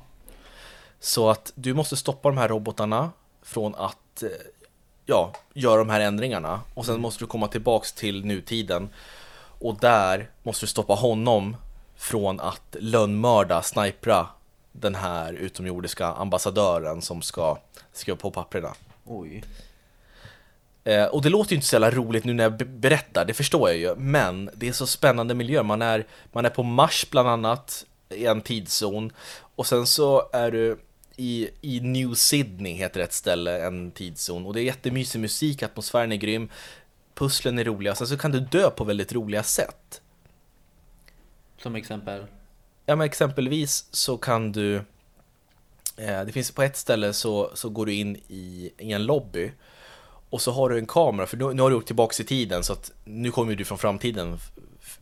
Så 1.00 1.30
att 1.30 1.52
du 1.54 1.74
måste 1.74 1.96
stoppa 1.96 2.28
de 2.28 2.38
här 2.38 2.48
robotarna 2.48 3.10
från 3.42 3.74
att 3.74 4.22
eh, 4.22 4.28
ja, 5.06 5.32
göra 5.54 5.76
de 5.76 5.88
här 5.88 6.00
ändringarna. 6.00 6.60
Och 6.74 6.86
sen 6.86 7.00
måste 7.00 7.24
du 7.24 7.26
komma 7.26 7.48
tillbaks 7.48 7.92
till 7.92 8.24
nutiden. 8.24 8.88
Och 9.60 9.78
där 9.80 10.30
måste 10.42 10.66
du 10.66 10.70
stoppa 10.70 10.94
honom 10.94 11.56
från 11.96 12.40
att 12.40 12.76
lönnmörda, 12.80 13.62
snipra 13.62 14.26
den 14.72 14.94
här 14.94 15.32
utomjordiska 15.32 16.06
ambassadören 16.06 17.02
som 17.02 17.22
ska 17.22 17.58
skriva 17.92 18.16
på 18.16 18.30
papperna. 18.30 18.74
Oj. 19.04 19.44
Eh, 20.84 21.04
och 21.04 21.22
det 21.22 21.28
låter 21.28 21.50
ju 21.50 21.56
inte 21.56 21.66
så 21.68 21.74
jävla 21.74 21.90
roligt 21.90 22.24
nu 22.24 22.34
när 22.34 22.44
jag 22.44 22.56
berättar, 22.56 23.24
det 23.24 23.34
förstår 23.34 23.68
jag 23.68 23.78
ju. 23.78 23.94
Men 23.96 24.50
det 24.54 24.68
är 24.68 24.72
så 24.72 24.86
spännande 24.86 25.34
miljö. 25.34 25.62
Man 25.62 25.82
är, 25.82 26.06
man 26.32 26.44
är 26.44 26.50
på 26.50 26.62
Mars 26.62 27.06
bland 27.10 27.28
annat, 27.28 27.84
en 28.16 28.40
tidszon. 28.40 29.12
Och 29.56 29.66
sen 29.66 29.86
så 29.86 30.28
är 30.32 30.50
du 30.50 30.78
i, 31.16 31.48
i 31.60 31.80
New 31.80 32.14
Sydney, 32.14 32.72
heter 32.72 33.00
ett 33.00 33.12
ställe, 33.12 33.66
en 33.66 33.90
tidszon. 33.90 34.46
Och 34.46 34.54
det 34.54 34.60
är 34.60 34.64
jättemysig 34.64 35.20
musik, 35.20 35.62
atmosfären 35.62 36.12
är 36.12 36.16
grym. 36.16 36.48
Pusslen 37.14 37.58
är 37.58 37.64
roliga, 37.64 37.94
sen 37.94 38.06
så 38.06 38.16
kan 38.16 38.32
du 38.32 38.40
dö 38.40 38.70
på 38.70 38.84
väldigt 38.84 39.12
roliga 39.12 39.42
sätt. 39.42 40.00
Som 41.62 41.76
exempel? 41.76 42.26
Ja 42.86 42.96
men 42.96 43.04
exempelvis 43.04 43.86
så 43.90 44.16
kan 44.16 44.52
du 44.52 44.76
eh, 45.96 46.24
Det 46.26 46.32
finns 46.32 46.50
på 46.50 46.62
ett 46.62 46.76
ställe 46.76 47.12
så, 47.12 47.50
så 47.54 47.68
går 47.68 47.86
du 47.86 47.92
in 47.92 48.16
i, 48.28 48.72
i 48.78 48.92
en 48.92 49.06
lobby 49.06 49.52
Och 50.30 50.40
så 50.40 50.52
har 50.52 50.68
du 50.68 50.78
en 50.78 50.86
kamera, 50.86 51.26
för 51.26 51.36
nu, 51.36 51.54
nu 51.54 51.62
har 51.62 51.70
du 51.70 51.76
åkt 51.76 51.86
tillbaks 51.86 52.20
i 52.20 52.24
tiden 52.24 52.64
så 52.64 52.72
att 52.72 52.92
nu 53.04 53.30
kommer 53.30 53.54
du 53.54 53.64
från 53.64 53.78
framtiden 53.78 54.38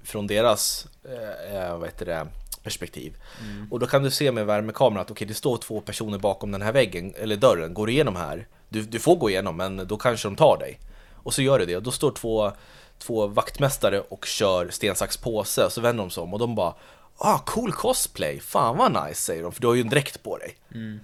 Från 0.03 0.27
deras 0.27 0.87
eh, 1.05 1.57
eh, 1.57 1.79
vad 1.79 1.89
heter 1.89 2.07
det, 2.07 2.27
perspektiv 2.63 3.17
mm. 3.41 3.73
Och 3.73 3.79
då 3.81 3.87
kan 3.87 4.03
du 4.03 4.11
se 4.11 4.33
med 4.33 4.47
värmekameran 4.47 5.01
att 5.01 5.11
okej 5.11 5.13
okay, 5.13 5.29
det 5.29 5.35
står 5.35 5.57
två 5.57 5.81
personer 5.81 6.19
bakom 6.19 6.53
den 6.53 6.63
här 6.63 6.73
väggen 6.73 7.15
Eller 7.17 7.37
dörren, 7.37 7.75
går 7.75 7.87
du 7.87 7.93
igenom 7.93 8.17
här 8.17 8.49
du, 8.69 8.83
du 8.83 8.99
får 8.99 9.17
gå 9.17 9.31
igenom 9.31 9.57
men 9.57 9.87
då 9.87 9.97
kanske 9.97 10.29
de 10.29 10.37
tar 10.37 10.59
dig 10.59 10.81
Och 11.15 11.35
så 11.35 11.43
gör 11.43 11.59
du 11.59 11.67
det 11.67 11.77
och 11.77 11.83
då 11.83 11.91
står 11.91 12.11
två 12.11 12.53
Två 12.99 13.27
vaktmästare 13.27 14.01
och 14.01 14.27
kör 14.27 14.69
sten, 14.69 14.97
sax, 14.97 15.17
påse 15.17 15.65
och 15.65 15.73
så 15.73 15.81
vänder 15.81 16.05
de 16.05 16.11
sig 16.11 16.23
om 16.23 16.33
och 16.33 16.39
de 16.39 16.55
bara 16.55 16.75
ah, 17.19 17.39
cool 17.39 17.73
cosplay, 17.73 18.41
fan 18.41 18.77
vad 18.77 19.07
nice 19.07 19.23
säger 19.23 19.43
de, 19.43 19.53
för 19.53 19.61
du 19.61 19.67
har 19.67 19.75
ju 19.75 19.81
en 19.81 19.89
dräkt 19.89 20.23
på 20.23 20.39
dig. 20.39 20.57
Mm. 20.75 21.01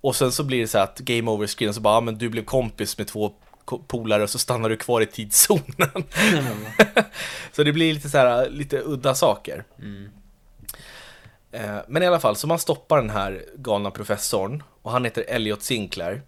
Och 0.00 0.16
sen 0.16 0.32
så 0.32 0.44
blir 0.44 0.60
det 0.60 0.68
så 0.68 0.78
att 0.78 0.98
game 0.98 1.30
over 1.30 1.46
screen 1.46 1.74
så 1.74 1.80
bara, 1.80 1.96
ah, 1.96 2.00
men 2.00 2.18
du 2.18 2.28
blev 2.28 2.44
kompis 2.44 2.98
med 2.98 3.06
två 3.06 3.32
polare 3.86 4.22
och 4.22 4.30
så 4.30 4.38
stannar 4.38 4.68
du 4.68 4.76
kvar 4.76 5.00
i 5.00 5.06
tidszonen. 5.06 6.04
Mm. 6.32 6.56
så 7.52 7.62
det 7.62 7.72
blir 7.72 7.94
lite 7.94 8.10
så 8.10 8.18
här, 8.18 8.50
lite 8.50 8.82
udda 8.84 9.14
saker. 9.14 9.64
Mm. 9.78 10.10
Eh, 11.54 11.78
men 11.88 12.02
i 12.02 12.06
alla 12.06 12.20
fall, 12.20 12.36
så 12.36 12.46
man 12.46 12.58
stoppar 12.58 12.96
den 12.96 13.10
här 13.10 13.44
galna 13.56 13.90
professorn 13.90 14.62
och 14.82 14.90
han 14.90 15.04
heter 15.04 15.24
Elliot 15.28 15.62
Sinclair. 15.62 16.22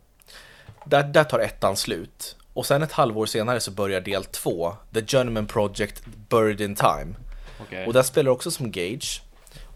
Där, 0.84 1.04
där 1.04 1.24
tar 1.24 1.38
ettan 1.38 1.76
slut. 1.76 2.36
Och 2.52 2.66
sen 2.66 2.82
ett 2.82 2.92
halvår 2.92 3.26
senare 3.26 3.60
så 3.60 3.70
börjar 3.70 4.00
del 4.00 4.24
två, 4.24 4.76
The 4.94 5.06
Journeyman 5.06 5.46
Project 5.46 6.02
Buried 6.28 6.60
in 6.60 6.74
Time. 6.74 7.14
Okay. 7.62 7.86
Och 7.86 7.92
där 7.92 8.02
spelar 8.02 8.24
du 8.24 8.30
också 8.30 8.50
som 8.50 8.70
Gage. 8.70 9.22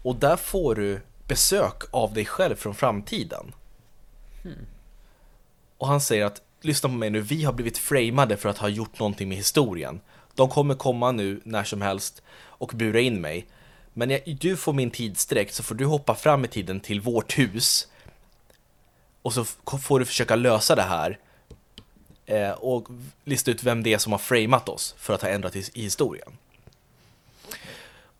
Och 0.03 0.15
där 0.15 0.35
får 0.35 0.75
du 0.75 1.01
besök 1.27 1.83
av 1.91 2.13
dig 2.13 2.25
själv 2.25 2.55
från 2.55 2.75
framtiden. 2.75 3.53
Hmm. 4.43 4.65
Och 5.77 5.87
han 5.87 6.01
säger 6.01 6.25
att, 6.25 6.41
lyssna 6.61 6.89
på 6.89 6.95
mig 6.95 7.09
nu, 7.09 7.21
vi 7.21 7.43
har 7.43 7.53
blivit 7.53 7.77
framade 7.77 8.37
för 8.37 8.49
att 8.49 8.57
ha 8.57 8.69
gjort 8.69 8.99
någonting 8.99 9.29
med 9.29 9.37
historien. 9.37 10.01
De 10.35 10.49
kommer 10.49 10.75
komma 10.75 11.11
nu 11.11 11.41
när 11.43 11.63
som 11.63 11.81
helst 11.81 12.21
och 12.31 12.71
bura 12.75 12.99
in 12.99 13.21
mig. 13.21 13.47
Men 13.93 14.09
jag, 14.09 14.37
du 14.39 14.57
får 14.57 14.73
min 14.73 14.91
tidsdräkt 14.91 15.53
så 15.53 15.63
får 15.63 15.75
du 15.75 15.85
hoppa 15.85 16.15
fram 16.15 16.45
i 16.45 16.47
tiden 16.47 16.79
till 16.79 17.01
vårt 17.01 17.39
hus. 17.39 17.87
Och 19.21 19.33
så 19.33 19.45
får 19.81 19.99
du 19.99 20.05
försöka 20.05 20.35
lösa 20.35 20.75
det 20.75 20.81
här. 20.81 21.19
Eh, 22.25 22.51
och 22.51 22.87
lista 23.23 23.51
ut 23.51 23.63
vem 23.63 23.83
det 23.83 23.93
är 23.93 23.97
som 23.97 24.11
har 24.11 24.19
framat 24.19 24.69
oss 24.69 24.95
för 24.97 25.13
att 25.13 25.21
ha 25.21 25.29
ändrat 25.29 25.55
i 25.55 25.81
historien. 25.81 26.31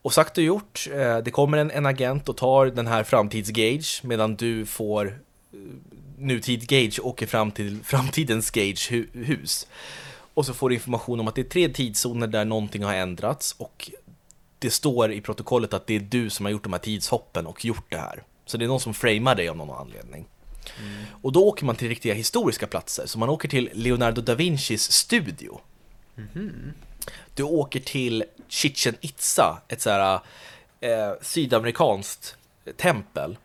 Och 0.02 0.14
sagt 0.14 0.38
och 0.38 0.44
gjort, 0.44 0.88
eh, 0.94 1.18
det 1.18 1.32
kommer 1.32 1.58
en, 1.58 1.72
en 1.72 1.86
agent 1.86 2.30
och 2.30 2.38
tar 2.38 2.66
den 2.66 2.88
här 2.88 3.04
framtidsgage 3.04 4.02
medan 4.04 4.36
du 4.36 4.66
får 4.66 5.08
eh, 5.08 5.60
nutid 6.18 6.68
gage 6.68 7.00
åker 7.04 7.28
fram 7.28 7.52
till 7.52 7.80
framtidens 7.84 8.52
gage 8.52 8.92
hu 8.92 9.08
hus. 9.14 9.68
Och 10.34 10.46
så 10.46 10.54
får 10.54 10.70
du 10.70 10.76
information 10.76 11.20
om 11.20 11.28
att 11.28 11.36
det 11.36 11.42
är 11.42 11.50
tre 11.50 11.70
tidszoner 11.70 12.28
där 12.28 12.46
någonting 12.46 12.84
har 12.84 12.94
ändrats 12.94 13.56
och 13.58 13.92
det 14.62 14.72
står 14.72 15.12
i 15.12 15.22
protokollet 15.22 15.74
att 15.74 15.88
det 15.88 15.96
är 15.96 16.00
du 16.00 16.30
som 16.30 16.46
har 16.46 16.52
gjort 16.52 16.64
de 16.64 16.74
här 16.74 16.80
tidshoppen 16.80 17.48
och 17.48 17.66
gjort 17.66 17.86
det 17.90 17.98
här. 17.98 18.24
Så 18.46 18.58
det 18.58 18.66
är 18.66 18.68
någon 18.68 18.80
som 18.80 18.94
framar 18.94 19.36
dig 19.36 19.50
av 19.50 19.58
någon 19.58 19.78
anledning. 19.78 20.26
Mm. 20.80 21.04
Och 21.22 21.32
då 21.32 21.48
åker 21.48 21.66
man 21.66 21.76
till 21.76 21.88
riktiga 21.88 22.14
historiska 22.14 22.68
platser, 22.68 23.06
så 23.06 23.20
man 23.20 23.30
åker 23.30 23.50
till 23.50 23.70
Leonardo 23.74 24.22
da 24.22 24.36
Vincis 24.36 24.92
studio. 24.92 25.62
Mm. 26.18 26.74
Du 27.36 27.44
åker 27.44 27.80
till 27.80 28.24
Chichen 28.48 28.96
Itza, 29.02 29.62
ett 29.68 29.82
sådär 29.82 30.20
eh, 30.80 31.14
sydamerikanskt 31.22 32.36
tempel. 32.78 33.38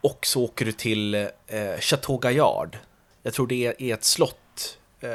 Och 0.00 0.26
så 0.26 0.44
åker 0.44 0.64
du 0.64 0.72
till 0.72 1.14
eh, 1.14 1.78
Chateau 1.80 2.18
Gaillard. 2.18 2.78
Jag 3.22 3.34
tror 3.34 3.46
det 3.46 3.74
är 3.78 3.94
ett 3.94 4.04
slott 4.04 4.78
eh, 5.00 5.10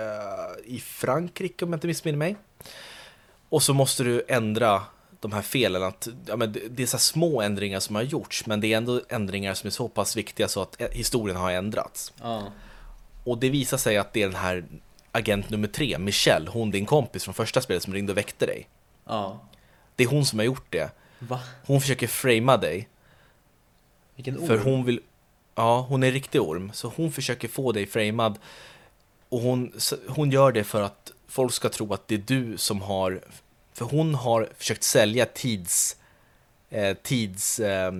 i 0.66 0.80
Frankrike 0.80 1.66
om 1.66 1.72
jag 1.72 1.78
inte 1.78 1.88
missminner 1.88 2.18
mig. 2.18 2.36
Och 3.50 3.64
så 3.64 3.74
måste 3.74 4.04
du 4.04 4.26
ändra 4.28 4.84
de 5.20 5.34
här 5.34 5.42
felen. 5.42 5.84
Att, 5.84 6.08
ja, 6.26 6.36
men 6.36 6.58
det 6.70 6.84
är 6.84 6.88
så 6.88 6.98
små 6.98 7.42
ändringar 7.42 7.80
som 7.80 7.96
har 7.96 8.04
gjorts, 8.04 8.46
men 8.46 8.62
det 8.62 8.74
är 8.74 8.78
ändå 8.78 9.02
ändringar 9.10 9.54
som 9.54 9.68
är 9.68 9.72
så 9.72 9.88
pass 9.88 10.18
viktiga 10.18 10.48
så 10.48 10.62
att 10.62 10.82
eh, 10.82 10.88
historien 10.92 11.38
har 11.38 11.52
ändrats. 11.52 12.14
Ja. 12.22 12.44
Och 13.24 13.38
det 13.38 13.50
visar 13.50 13.78
sig 13.78 13.98
att 13.98 14.14
det 14.14 14.22
är 14.22 14.28
den 14.28 14.36
här 14.36 14.66
agent 15.12 15.50
nummer 15.50 15.68
tre, 15.68 15.98
Michelle, 15.98 16.50
hon 16.50 16.72
din 16.72 16.86
kompis 16.86 17.24
från 17.24 17.34
första 17.34 17.62
spelet 17.62 17.84
som 17.84 17.94
ringde 17.94 18.12
och 18.12 18.18
väckte 18.18 18.46
dig. 18.46 18.68
Ja. 19.06 19.40
Det 19.96 20.04
är 20.04 20.08
hon 20.08 20.26
som 20.26 20.40
har 20.40 20.46
gjort 20.46 20.72
det. 20.72 20.92
Va? 21.20 21.40
Hon 21.66 21.82
försöker 21.82 22.08
framea 22.08 22.58
dig. 22.58 22.90
Vilken 24.16 24.38
orm. 24.38 24.48
För 24.48 24.58
hon 24.58 24.86
vill... 24.86 25.00
Ja, 25.56 25.86
hon 25.90 26.04
är 26.04 26.08
en 26.08 26.14
riktig 26.14 26.42
orm. 26.42 26.72
Så 26.74 26.94
hon 26.96 27.12
försöker 27.12 27.48
få 27.48 27.72
dig 27.72 27.86
framad. 27.86 28.40
Och 29.30 29.40
hon, 29.40 29.74
hon 30.08 30.32
gör 30.32 30.52
det 30.52 30.64
för 30.64 30.82
att 30.82 31.12
folk 31.38 31.54
ska 31.54 31.70
tro 31.70 31.94
att 31.94 32.08
det 32.08 32.16
är 32.16 32.24
du 32.26 32.58
som 32.58 32.82
har... 32.82 33.22
För 33.74 33.86
hon 33.86 34.16
har 34.16 34.50
försökt 34.58 34.84
sälja 34.84 35.26
tids... 35.26 35.98
Eh, 36.70 36.98
tids... 37.04 37.60
Eh, 37.60 37.92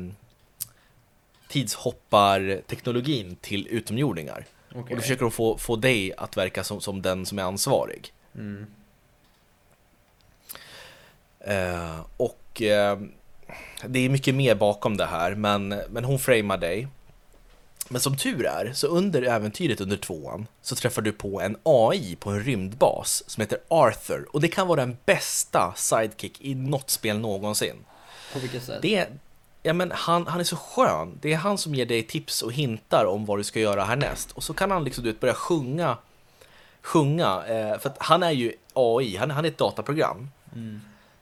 tidshopparteknologin 1.48 3.36
till 3.42 3.68
utomjordingar. 3.68 4.46
Okay. 4.70 4.82
Och 4.82 4.90
då 4.90 5.02
försöker 5.02 5.22
de 5.22 5.32
få, 5.32 5.58
få 5.58 5.76
dig 5.76 6.14
att 6.18 6.38
verka 6.38 6.64
som, 6.64 6.82
som 6.82 7.02
den 7.02 7.26
som 7.26 7.40
är 7.40 7.44
ansvarig. 7.44 8.14
Mm. 8.36 8.66
Eh, 11.40 12.00
och 12.18 12.62
eh, 12.62 13.00
det 13.86 14.00
är 14.00 14.10
mycket 14.10 14.36
mer 14.36 14.56
bakom 14.56 14.98
det 14.98 15.06
här, 15.06 15.36
men, 15.36 15.68
men 15.90 16.04
hon 16.04 16.20
framar 16.20 16.58
dig. 16.58 16.88
Men 17.90 18.02
som 18.02 18.18
tur 18.18 18.46
är, 18.46 18.74
så 18.74 18.88
under 18.88 19.22
äventyret 19.22 19.82
under 19.82 19.98
tvåan 19.98 20.48
så 20.62 20.76
träffar 20.76 21.02
du 21.02 21.12
på 21.12 21.42
en 21.42 21.58
AI 21.64 22.16
på 22.16 22.30
en 22.30 22.44
rymdbas 22.44 23.24
som 23.28 23.42
heter 23.42 23.60
Arthur. 23.68 24.28
Och 24.32 24.42
det 24.42 24.48
kan 24.48 24.68
vara 24.68 24.80
den 24.80 24.98
bästa 25.06 25.74
sidekick 25.76 26.42
i 26.42 26.56
något 26.56 26.90
spel 26.90 27.20
någonsin. 27.20 27.76
På 28.34 28.40
vilket 28.40 28.64
sätt? 28.64 28.82
Det, 28.82 29.08
Ja, 29.64 29.74
men 29.74 29.92
han, 29.92 30.28
han 30.28 30.40
är 30.40 30.44
så 30.44 30.56
skön. 30.56 31.18
Det 31.22 31.34
är 31.34 31.38
han 31.38 31.58
som 31.58 31.76
ger 31.76 31.86
dig 31.86 32.04
tips 32.04 32.42
och 32.42 32.54
hintar 32.54 33.06
om 33.06 33.26
vad 33.26 33.40
du 33.40 33.44
ska 33.44 33.60
göra 33.60 33.84
härnäst. 33.84 34.32
Och 34.32 34.44
så 34.44 34.54
kan 34.54 34.72
han 34.72 34.84
liksom 34.84 35.04
du 35.04 35.12
vet, 35.12 35.20
börja 35.20 35.34
sjunga. 35.34 35.98
Sjunga. 36.82 37.44
Eh, 37.48 37.80
för 37.80 37.90
att 37.90 37.98
han 38.00 38.24
är 38.24 38.32
ju 38.32 38.54
AI, 38.74 39.16
han, 39.18 39.32
han 39.32 39.46
är 39.46 39.50
ett 39.50 39.58
dataprogram. 39.58 40.30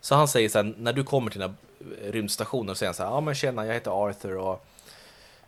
Så 0.01 0.15
han 0.15 0.27
säger 0.27 0.50
så 0.50 0.57
här, 0.57 0.74
när 0.77 0.93
du 0.93 1.03
kommer 1.03 1.31
till 1.31 1.39
den 1.39 1.50
här 1.50 2.12
rymdstationen, 2.12 2.75
så 2.75 2.79
säger 2.79 2.88
han 2.88 2.95
så 2.95 3.03
här, 3.03 3.10
ja 3.10 3.22
men 3.22 3.36
tjena, 3.36 3.65
jag 3.65 3.74
heter 3.74 4.07
Arthur 4.07 4.38
och 4.38 4.65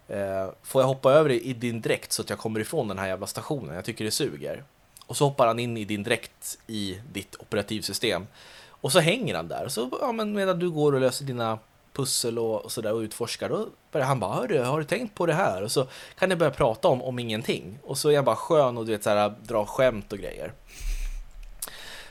Eh, 0.07 0.49
får 0.63 0.81
jag 0.81 0.87
hoppa 0.87 1.11
över 1.11 1.29
i 1.31 1.53
din 1.53 1.81
dräkt 1.81 2.11
så 2.11 2.21
att 2.21 2.29
jag 2.29 2.39
kommer 2.39 2.59
ifrån 2.59 2.87
den 2.87 2.99
här 2.99 3.07
jävla 3.07 3.27
stationen? 3.27 3.75
Jag 3.75 3.85
tycker 3.85 4.05
det 4.05 4.11
suger. 4.11 4.63
Och 5.05 5.17
så 5.17 5.25
hoppar 5.25 5.47
han 5.47 5.59
in 5.59 5.77
i 5.77 5.85
din 5.85 6.03
dräkt 6.03 6.57
i 6.67 6.99
ditt 7.13 7.35
operativsystem. 7.39 8.27
Och 8.69 8.91
så 8.91 8.99
hänger 8.99 9.35
han 9.35 9.47
där. 9.47 9.65
Och 9.65 9.71
så, 9.71 9.89
ja, 10.01 10.11
men 10.11 10.33
medan 10.33 10.59
du 10.59 10.69
går 10.69 10.93
och 10.93 11.01
löser 11.01 11.25
dina 11.25 11.59
pussel 11.93 12.39
och, 12.39 12.65
och 12.65 12.71
sådär 12.71 12.93
och 12.93 12.99
utforskar, 12.99 13.49
då 13.49 13.67
börjar 13.91 14.07
han 14.07 14.19
bara, 14.19 14.35
Hörru, 14.35 14.63
har 14.63 14.79
du 14.79 14.85
tänkt 14.85 15.15
på 15.15 15.25
det 15.25 15.33
här? 15.33 15.63
Och 15.63 15.71
så 15.71 15.87
kan 16.19 16.29
ni 16.29 16.35
börja 16.35 16.51
prata 16.51 16.87
om, 16.87 17.01
om 17.01 17.19
ingenting. 17.19 17.79
Och 17.83 17.97
så 17.97 18.09
är 18.09 18.15
han 18.15 18.25
bara 18.25 18.35
skön 18.35 18.77
och 18.77 18.85
du 18.85 18.91
vet 18.91 19.03
så 19.03 19.09
här, 19.09 19.33
dra 19.43 19.65
skämt 19.65 20.13
och 20.13 20.19
grejer. 20.19 20.53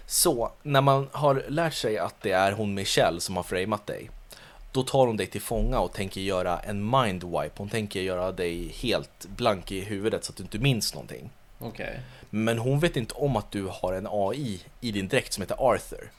Så 0.06 0.52
när 0.62 0.80
man 0.80 1.08
har 1.12 1.44
lärt 1.48 1.74
sig 1.74 1.98
att 1.98 2.14
det 2.20 2.32
är 2.32 2.52
hon 2.52 2.74
Michelle 2.74 3.20
som 3.20 3.36
har 3.36 3.42
framat 3.42 3.86
dig, 3.86 4.10
då 4.76 4.82
tar 4.82 5.06
hon 5.06 5.16
dig 5.16 5.26
till 5.26 5.40
fånga 5.40 5.80
och 5.80 5.92
tänker 5.92 6.20
göra 6.20 6.58
en 6.58 6.90
mind 6.90 7.24
wipe. 7.24 7.54
Hon 7.56 7.68
tänker 7.68 8.00
göra 8.00 8.32
dig 8.32 8.68
helt 8.68 9.26
blank 9.26 9.72
i 9.72 9.80
huvudet 9.80 10.24
så 10.24 10.32
att 10.32 10.36
du 10.36 10.42
inte 10.42 10.58
minns 10.58 10.94
någonting. 10.94 11.30
Okej. 11.58 12.00
Men 12.30 12.58
hon 12.58 12.80
vet 12.80 12.96
inte 12.96 13.14
om 13.14 13.36
att 13.36 13.50
du 13.50 13.68
har 13.72 13.92
en 13.92 14.06
AI 14.10 14.60
i 14.80 14.92
din 14.92 15.08
dräkt 15.08 15.32
som 15.32 15.42
heter 15.42 15.56
Arthur. 15.72 16.10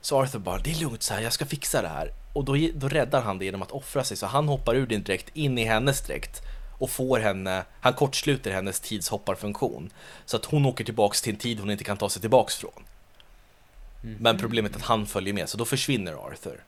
Så 0.00 0.22
Arthur 0.22 0.38
bara, 0.38 0.58
det 0.58 0.70
är 0.70 0.80
lugnt 0.80 1.02
så 1.02 1.14
här, 1.14 1.20
jag 1.20 1.32
ska 1.32 1.46
fixa 1.46 1.82
det 1.82 1.88
här. 1.88 2.12
Och 2.32 2.44
då, 2.44 2.56
då 2.74 2.88
räddar 2.88 3.22
han 3.22 3.38
det 3.38 3.44
genom 3.44 3.62
att 3.62 3.70
offra 3.70 4.04
sig, 4.04 4.16
så 4.16 4.26
han 4.26 4.48
hoppar 4.48 4.74
ur 4.74 4.86
din 4.86 5.02
dräkt 5.02 5.36
in 5.36 5.58
i 5.58 5.64
hennes 5.64 6.02
dräkt 6.06 6.42
och 6.78 6.90
får 6.90 7.18
henne, 7.18 7.64
han 7.80 7.92
kortsluter 7.92 8.50
hennes 8.50 8.80
tidshopparfunktion. 8.80 9.90
Så 10.24 10.36
att 10.36 10.44
hon 10.44 10.66
åker 10.66 10.84
tillbaks 10.84 11.22
till 11.22 11.32
en 11.32 11.38
tid 11.38 11.60
hon 11.60 11.70
inte 11.70 11.84
kan 11.84 11.96
ta 11.96 12.08
sig 12.08 12.20
tillbaks 12.20 12.56
från. 12.56 12.84
Men 14.20 14.38
problemet 14.38 14.72
är 14.72 14.76
att 14.76 14.82
han 14.82 15.06
följer 15.06 15.34
med, 15.34 15.48
så 15.48 15.58
då 15.58 15.64
försvinner 15.64 16.12
Arthur. 16.12 16.64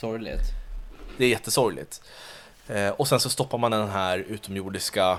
Sorgligt. 0.00 0.42
Det 1.18 1.24
är 1.24 1.28
jättesorgligt. 1.28 2.02
Eh, 2.68 2.88
och 2.88 3.08
sen 3.08 3.20
så 3.20 3.30
stoppar 3.30 3.58
man 3.58 3.70
den 3.70 3.88
här 3.88 4.18
utomjordiska 4.18 5.18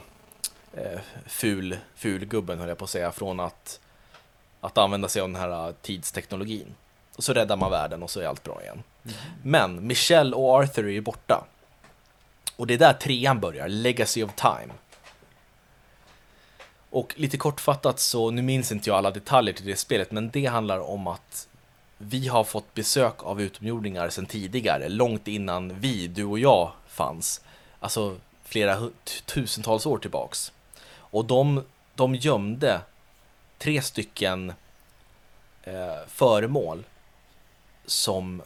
eh, 0.74 1.00
ful, 1.26 1.78
fulgubben, 1.96 2.60
höll 2.60 2.70
jag 2.70 2.78
på 2.78 2.84
att 2.84 2.90
säga, 2.90 3.12
från 3.12 3.40
att, 3.40 3.80
att 4.62 4.78
använda 4.78 5.08
sig 5.08 5.22
av 5.22 5.28
den 5.30 5.42
här 5.42 5.68
eh, 5.68 5.74
tidsteknologin. 5.82 6.76
Och 7.16 7.24
så 7.24 7.34
räddar 7.34 7.58
man 7.58 7.72
världen 7.72 8.04
och 8.04 8.10
så 8.10 8.20
är 8.20 8.28
allt 8.28 8.44
bra 8.44 8.62
igen. 8.62 8.84
Men 9.44 9.88
Michelle 9.88 10.36
och 10.36 10.56
Arthur 10.56 10.86
är 10.86 10.92
ju 10.92 11.02
borta. 11.02 11.46
Och 12.56 12.68
det 12.68 12.74
är 12.74 12.78
där 12.78 12.94
trean 12.94 13.40
börjar, 13.40 13.68
Legacy 13.68 14.24
of 14.24 14.32
Time. 14.36 14.74
Och 16.90 17.14
lite 17.18 17.38
kortfattat 17.38 18.00
så, 18.00 18.32
nu 18.32 18.42
minns 18.42 18.72
inte 18.72 18.90
jag 18.90 18.98
alla 18.98 19.12
detaljer 19.12 19.54
till 19.54 19.66
det 19.66 19.76
spelet, 19.76 20.12
men 20.12 20.30
det 20.30 20.46
handlar 20.46 20.80
om 20.80 21.08
att 21.08 21.48
vi 22.04 22.28
har 22.28 22.44
fått 22.44 22.74
besök 22.74 23.24
av 23.24 23.42
utomjordingar 23.42 24.10
sedan 24.10 24.26
tidigare, 24.26 24.90
långt 24.90 25.28
innan 25.28 25.80
vi, 25.80 26.08
du 26.08 26.24
och 26.24 26.40
jag, 26.40 26.72
fanns. 26.88 27.42
Alltså 27.80 28.18
flera 28.44 28.90
tusentals 29.26 29.86
år 29.86 29.98
tillbaks. 29.98 30.52
Och 30.94 31.26
de, 31.26 31.64
de 31.96 32.16
gömde 32.16 32.82
tre 33.58 33.82
stycken 33.82 34.54
eh, 35.64 36.08
föremål 36.08 36.84
som 37.86 38.42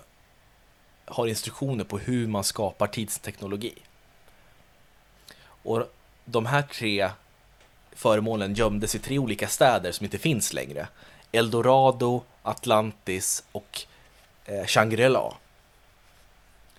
har 1.05 1.27
instruktioner 1.27 1.83
på 1.83 1.97
hur 1.97 2.27
man 2.27 2.43
skapar 2.43 2.87
tidsteknologi. 2.87 3.73
Och 5.41 5.93
de 6.25 6.45
här 6.45 6.61
tre 6.61 7.09
föremålen 7.91 8.53
gömdes 8.53 8.95
i 8.95 8.99
tre 8.99 9.19
olika 9.19 9.47
städer 9.47 9.91
som 9.91 10.03
inte 10.03 10.17
finns 10.17 10.53
längre. 10.53 10.87
Eldorado, 11.31 12.23
Atlantis 12.45 13.43
och 13.51 13.81
eh, 14.45 14.65
Shangri-La. 14.65 15.33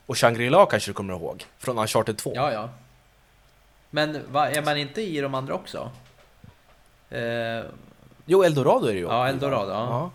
Och 0.06 0.18
Shangri-La 0.18 0.66
kanske 0.66 0.90
du 0.90 0.94
kommer 0.94 1.14
ihåg 1.14 1.44
från 1.58 1.78
Uncharted 1.78 2.18
2. 2.18 2.32
Ja, 2.34 2.52
ja. 2.52 2.68
Men 3.90 4.32
va, 4.32 4.50
är 4.50 4.62
man 4.62 4.76
inte 4.76 5.02
i 5.02 5.20
de 5.20 5.34
andra 5.34 5.54
också? 5.54 5.90
Eh, 7.10 7.64
Jo, 8.28 8.42
Eldorado 8.42 8.86
är 8.86 8.92
det 8.92 8.98
ju. 8.98 9.04
Ja, 9.06 9.28
Eldorado, 9.28 9.70
ja. 9.70 10.10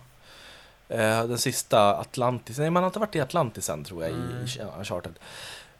Ja. 0.88 0.96
Eh, 0.96 1.24
Den 1.24 1.38
sista 1.38 1.96
Atlantis, 1.96 2.58
nej 2.58 2.70
man 2.70 2.82
har 2.82 2.88
inte 2.90 2.98
varit 2.98 3.16
i 3.16 3.20
Atlantis 3.20 3.70
än 3.70 3.84
tror 3.84 4.02
jag 4.02 4.10
Mm. 4.12 4.46
i 4.46 4.60
Uncharted. 4.78 5.12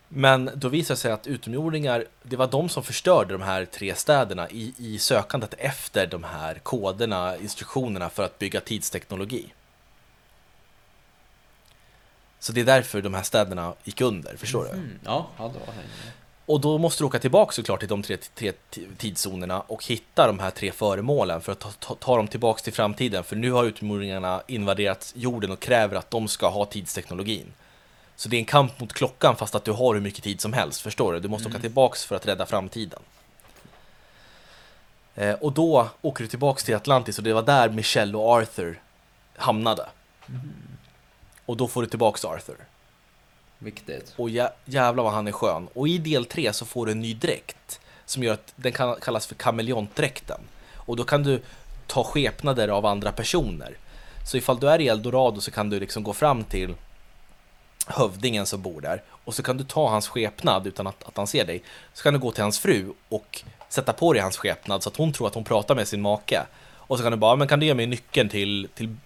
Men 0.08 0.50
då 0.54 0.68
visar 0.68 0.94
det 0.94 0.98
sig 1.00 1.12
att 1.12 1.26
utomjordingar, 1.26 2.04
det 2.22 2.36
var 2.36 2.46
de 2.46 2.68
som 2.68 2.82
förstörde 2.82 3.34
de 3.34 3.42
här 3.42 3.64
tre 3.64 3.94
städerna 3.94 4.50
i, 4.50 4.74
i 4.78 4.98
sökandet 4.98 5.54
efter 5.58 6.06
de 6.06 6.24
här 6.24 6.54
koderna, 6.54 7.36
instruktionerna 7.36 8.10
för 8.10 8.22
att 8.24 8.38
bygga 8.38 8.60
tidsteknologi. 8.60 9.52
Så 12.42 12.52
det 12.52 12.60
är 12.60 12.64
därför 12.64 13.02
de 13.02 13.14
här 13.14 13.22
städerna 13.22 13.74
gick 13.84 14.00
under, 14.00 14.36
förstår 14.36 14.64
du? 14.64 14.70
mm, 14.70 14.98
ja, 15.04 15.26
ja, 15.38 15.44
då 15.44 15.72
hänger 15.72 15.88
jag. 16.04 16.12
Och 16.46 16.60
då 16.60 16.78
måste 16.78 17.02
du 17.02 17.06
åka 17.06 17.18
tillbaka 17.18 17.52
såklart 17.52 17.80
till 17.80 17.88
de 17.88 18.02
tre, 18.02 18.16
tre 18.34 18.52
tidszonerna 18.96 19.60
och 19.60 19.84
hitta 19.84 20.26
de 20.26 20.38
här 20.38 20.50
tre 20.50 20.72
föremålen 20.72 21.40
för 21.40 21.52
att 21.52 21.58
ta, 21.58 21.70
ta, 21.70 21.94
ta 21.94 22.16
dem 22.16 22.28
tillbaka 22.28 22.62
till 22.62 22.72
framtiden. 22.72 23.24
För 23.24 23.36
nu 23.36 23.50
har 23.50 23.64
utomjordingarna 23.64 24.42
invaderat 24.46 25.12
jorden 25.16 25.50
och 25.50 25.60
kräver 25.60 25.96
att 25.96 26.10
de 26.10 26.28
ska 26.28 26.48
ha 26.48 26.64
tidsteknologin. 26.64 27.52
Så 28.16 28.28
det 28.28 28.36
är 28.36 28.38
en 28.38 28.44
kamp 28.44 28.80
mot 28.80 28.92
klockan 28.92 29.36
fast 29.36 29.54
att 29.54 29.64
du 29.64 29.72
har 29.72 29.94
hur 29.94 30.00
mycket 30.00 30.24
tid 30.24 30.40
som 30.40 30.52
helst, 30.52 30.80
förstår 30.80 31.12
du? 31.12 31.20
Du 31.20 31.28
måste 31.28 31.48
åka 31.48 31.58
tillbaks 31.58 32.04
för 32.04 32.16
att 32.16 32.26
rädda 32.26 32.46
framtiden. 32.46 33.00
Eh, 35.14 35.34
och 35.34 35.52
då 35.52 35.88
åker 36.02 36.24
du 36.24 36.28
tillbaks 36.28 36.64
till 36.64 36.76
Atlantis 36.76 37.18
och 37.18 37.24
det 37.24 37.32
var 37.32 37.42
där 37.42 37.68
Michelle 37.68 38.16
och 38.16 38.30
Arthur 38.30 38.80
hamnade. 39.36 39.86
Och 41.52 41.58
då 41.58 41.68
får 41.68 41.82
du 41.82 41.88
tillbaks 41.88 42.24
Arthur. 42.24 42.56
Viktigt. 43.58 44.14
Och 44.16 44.30
jä 44.30 44.50
jävlar 44.64 45.04
vad 45.04 45.12
han 45.12 45.28
är 45.28 45.32
skön. 45.32 45.68
Och 45.74 45.88
i 45.88 45.98
del 45.98 46.24
3 46.24 46.52
så 46.52 46.64
får 46.64 46.86
du 46.86 46.92
en 46.92 47.00
ny 47.00 47.14
dräkt. 47.14 47.80
Som 48.04 48.22
gör 48.22 48.34
att 48.34 48.52
den 48.56 48.72
kan 48.72 49.00
kallas 49.00 49.26
för 49.26 49.34
kameleontdräkten. 49.34 50.40
Och 50.74 50.96
då 50.96 51.04
kan 51.04 51.22
du 51.22 51.42
ta 51.86 52.04
skepnader 52.04 52.68
av 52.68 52.86
andra 52.86 53.12
personer. 53.12 53.76
Så 54.30 54.36
ifall 54.36 54.60
du 54.60 54.70
är 54.70 54.80
i 54.80 54.88
Eldorado 54.88 55.40
så 55.40 55.50
kan 55.50 55.70
du 55.70 55.80
liksom 55.80 56.02
gå 56.02 56.12
fram 56.12 56.44
till 56.44 56.74
hövdingen 57.86 58.46
som 58.46 58.62
bor 58.62 58.80
där. 58.80 59.02
Och 59.24 59.34
så 59.34 59.42
kan 59.42 59.56
du 59.56 59.64
ta 59.64 59.88
hans 59.88 60.08
skepnad 60.08 60.66
utan 60.66 60.86
att, 60.86 61.04
att 61.04 61.16
han 61.16 61.26
ser 61.26 61.44
dig. 61.44 61.62
Så 61.94 62.02
kan 62.02 62.14
du 62.14 62.20
gå 62.20 62.32
till 62.32 62.42
hans 62.42 62.58
fru 62.58 62.92
och 63.08 63.42
sätta 63.68 63.92
på 63.92 64.12
dig 64.12 64.22
hans 64.22 64.36
skepnad 64.36 64.82
så 64.82 64.88
att 64.88 64.96
hon 64.96 65.12
tror 65.12 65.26
att 65.26 65.34
hon 65.34 65.44
pratar 65.44 65.74
med 65.74 65.88
sin 65.88 66.02
make. 66.02 66.46
Och 66.72 66.98
så 66.98 67.02
kan 67.02 67.12
du 67.12 67.18
bara, 67.18 67.36
men 67.36 67.48
kan 67.48 67.60
du 67.60 67.66
ge 67.66 67.74
mig 67.74 67.86
nyckeln 67.86 68.28
till, 68.28 68.68
till 68.74 68.96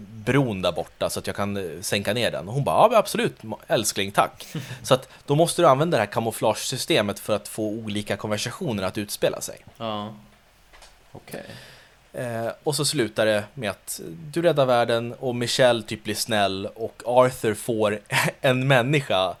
bron 0.00 0.62
där 0.62 0.72
borta 0.72 1.10
så 1.10 1.18
att 1.18 1.26
jag 1.26 1.36
kan 1.36 1.56
eh, 1.56 1.80
sänka 1.80 2.14
ner 2.14 2.30
den. 2.30 2.48
Och 2.48 2.54
hon 2.54 2.64
bara, 2.64 2.92
ja 2.92 2.98
absolut 2.98 3.38
älskling, 3.66 4.10
tack. 4.10 4.46
Så 4.82 4.94
att 4.94 5.08
då 5.26 5.34
måste 5.34 5.62
du 5.62 5.68
använda 5.68 5.96
det 5.96 6.02
här 6.02 6.12
kamouflagesystemet 6.12 7.18
för 7.18 7.36
att 7.36 7.48
få 7.48 7.68
olika 7.68 8.16
konversationer 8.16 8.82
att 8.82 8.98
utspela 8.98 9.40
sig. 9.40 9.58
Ja. 9.76 10.14
Okej. 11.12 11.44
Eh, 12.12 12.48
och 12.62 12.76
så 12.76 12.84
slutar 12.84 13.26
det 13.26 13.44
med 13.54 13.70
att 13.70 14.00
du 14.32 14.42
räddar 14.42 14.66
världen 14.66 15.12
och 15.12 15.34
Michelle 15.34 15.82
typ 15.82 16.04
blir 16.04 16.14
snäll 16.14 16.68
och 16.74 17.02
Arthur 17.06 17.54
får 17.54 17.98
en 18.40 18.68
människa. 18.68 19.36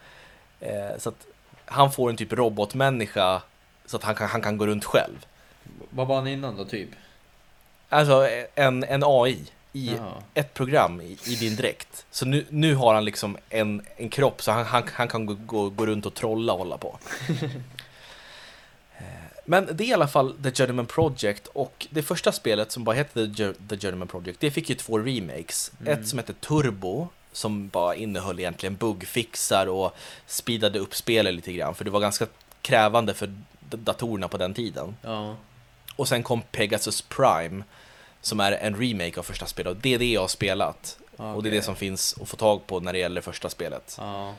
Eh, 0.60 0.98
så 0.98 1.08
att 1.08 1.26
han 1.64 1.92
får 1.92 2.10
en 2.10 2.16
typ 2.16 2.32
robotmänniska 2.32 3.42
så 3.86 3.96
att 3.96 4.02
han 4.02 4.14
kan, 4.14 4.28
han 4.28 4.42
kan 4.42 4.56
gå 4.56 4.66
runt 4.66 4.84
själv. 4.84 5.26
Vad 5.90 6.06
var 6.06 6.16
han 6.16 6.26
innan 6.26 6.56
då, 6.56 6.64
typ? 6.64 6.88
Alltså 7.88 8.28
en, 8.54 8.84
en 8.84 9.02
AI 9.04 9.46
i 9.72 9.94
Jaha. 9.96 10.22
ett 10.34 10.54
program 10.54 11.00
i, 11.00 11.18
i 11.26 11.34
din 11.36 11.56
dräkt. 11.56 12.06
Så 12.10 12.26
nu, 12.26 12.46
nu 12.50 12.74
har 12.74 12.94
han 12.94 13.04
liksom 13.04 13.36
en, 13.48 13.82
en 13.96 14.08
kropp 14.08 14.42
så 14.42 14.52
han, 14.52 14.64
han, 14.64 14.82
han 14.92 15.08
kan 15.08 15.26
gå, 15.26 15.34
gå, 15.34 15.68
gå 15.70 15.86
runt 15.86 16.06
och 16.06 16.14
trolla 16.14 16.52
och 16.52 16.58
hålla 16.58 16.78
på. 16.78 16.98
Eh, 18.98 19.04
Men 19.44 19.68
det 19.72 19.84
är 19.84 19.88
i 19.88 19.92
alla 19.94 20.08
fall 20.08 20.34
The 20.42 20.50
Journeyman 20.52 20.86
Project 20.86 21.46
och 21.46 21.86
det 21.90 22.02
första 22.02 22.32
spelet 22.32 22.72
som 22.72 22.84
bara 22.84 22.96
hette 22.96 23.14
The, 23.14 23.42
Jour- 23.42 23.54
The 23.68 23.76
Journeyman 23.78 24.08
Project, 24.08 24.40
det 24.40 24.50
fick 24.50 24.68
ju 24.70 24.74
två 24.76 24.98
remakes. 24.98 25.72
Ett 25.86 26.08
som 26.08 26.18
hette 26.18 26.32
Turbo, 26.32 27.08
som 27.32 27.68
bara 27.68 27.94
innehöll 27.94 28.38
egentligen 28.40 28.76
buggfixar 28.76 29.66
och 29.66 29.96
speedade 30.26 30.78
upp 30.78 30.94
spelet 30.94 31.34
lite 31.34 31.52
grann, 31.52 31.74
för 31.74 31.84
det 31.84 31.90
var 31.90 32.00
ganska 32.00 32.26
krävande 32.62 33.14
för 33.14 33.34
datorerna 33.60 34.28
på 34.28 34.36
den 34.36 34.54
tiden. 34.54 34.96
Ja. 35.02 35.36
Och 35.96 36.08
sen 36.08 36.22
kom 36.22 36.42
Pegasus 36.42 37.02
Prime 37.02 37.64
som 38.22 38.40
är 38.40 38.52
en 38.52 38.76
remake 38.76 39.20
av 39.20 39.22
första 39.22 39.46
spelet 39.46 39.70
och 39.70 39.76
det 39.76 39.94
är 39.94 39.98
det 39.98 40.12
jag 40.12 40.20
har 40.20 40.28
spelat. 40.28 40.98
Och 41.16 41.42
det 41.42 41.48
är 41.48 41.50
det 41.50 41.62
som 41.62 41.76
finns 41.76 42.16
att 42.22 42.28
få 42.28 42.36
tag 42.36 42.66
på 42.66 42.80
när 42.80 42.92
det 42.92 42.98
gäller 42.98 43.20
första 43.20 43.50
spelet. 43.50 43.96
Ja. 43.98 44.34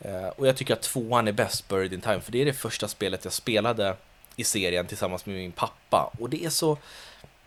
Eh, 0.00 0.28
och 0.28 0.46
jag 0.46 0.56
tycker 0.56 0.74
att 0.74 0.82
tvåan 0.82 1.28
är 1.28 1.32
bäst, 1.32 1.68
Buried 1.68 1.92
in 1.92 2.00
Time, 2.00 2.20
för 2.20 2.32
det 2.32 2.40
är 2.40 2.44
det 2.44 2.52
första 2.52 2.88
spelet 2.88 3.24
jag 3.24 3.32
spelade 3.32 3.96
i 4.36 4.44
serien 4.44 4.86
tillsammans 4.86 5.26
med 5.26 5.36
min 5.36 5.52
pappa. 5.52 6.10
Och 6.18 6.30
det 6.30 6.44
är 6.44 6.50
så... 6.50 6.78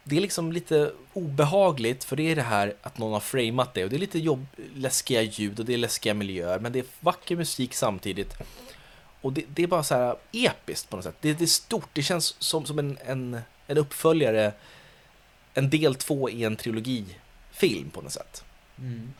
det 0.04 0.18
är 0.18 0.22
liksom 0.22 0.52
lite 0.52 0.92
obehagligt 1.14 2.04
för 2.04 2.16
det 2.16 2.32
är 2.32 2.36
det 2.36 2.42
här 2.42 2.74
att 2.82 2.98
någon 2.98 3.14
har 3.14 3.20
framat 3.20 3.74
det 3.74 3.84
och 3.84 3.90
det 3.90 3.96
är 3.96 4.00
lite 4.00 4.20
jobb, 4.20 4.46
läskiga 4.76 5.22
ljud 5.22 5.60
och 5.60 5.66
det 5.66 5.74
är 5.74 5.78
läskiga 5.78 6.14
miljöer 6.14 6.60
men 6.60 6.72
det 6.72 6.80
är 6.80 6.86
vacker 7.00 7.36
musik 7.36 7.74
samtidigt. 7.74 8.34
Och 9.22 9.34
det, 9.34 9.44
det 9.48 9.64
är 9.64 9.68
bara 9.68 9.84
så 9.84 9.96
här 9.96 10.16
episkt 10.32 10.90
på 10.90 10.96
något 10.96 11.06
sätt. 11.06 11.16
Det, 11.22 11.34
det 11.34 11.44
är 11.44 11.48
stort, 11.48 11.90
det 11.94 12.04
känns 12.04 12.36
som, 12.40 12.66
som 12.66 12.80
en, 12.80 12.98
en, 13.06 13.42
en 13.68 13.78
uppföljare, 13.78 14.54
en 15.54 15.70
del 15.70 15.96
två 15.96 16.30
i 16.30 16.44
en 16.44 16.56
trilogifilm 16.56 17.90
på 17.94 18.02
något 18.02 18.12
sätt. 18.14 18.44
Mm. 18.78 19.14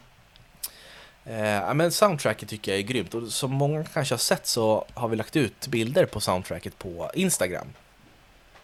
Eh, 1.26 1.74
men 1.74 1.92
soundtracket 1.92 2.50
tycker 2.50 2.72
jag 2.72 2.80
är 2.80 2.84
grymt 2.84 3.14
och 3.14 3.28
som 3.28 3.52
många 3.52 3.84
kanske 3.84 4.14
har 4.14 4.20
sett 4.20 4.48
så 4.48 4.86
har 4.94 5.08
vi 5.08 5.16
lagt 5.16 5.36
ut 5.36 5.68
bilder 5.68 6.06
på 6.06 6.20
soundtracket 6.20 6.78
på 6.78 7.12
Instagram. 7.14 7.68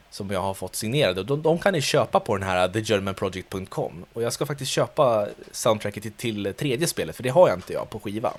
Som 0.10 0.32
jag 0.32 0.41
har 0.41 0.54
fått 0.54 0.75
signerade. 0.75 1.23
De, 1.23 1.41
de 1.41 1.60
kan 1.60 1.73
ni 1.73 1.82
köpa 1.82 2.19
på 2.19 2.38
den 2.38 2.47
här 2.47 2.69
thegermanproject.com. 2.69 4.06
Och 4.13 4.23
jag 4.23 4.34
ska 4.34 4.45
faktiskt 4.45 4.71
köpa 4.71 5.28
soundtracket 5.51 6.04
till, 6.04 6.12
till 6.12 6.54
tredje 6.54 6.88
spelet, 6.88 7.15
för 7.15 7.23
det 7.23 7.30
har 7.30 7.49
jag 7.49 7.58
inte 7.58 7.73
jag 7.73 7.89
på 7.89 7.99
skiva. 7.99 8.34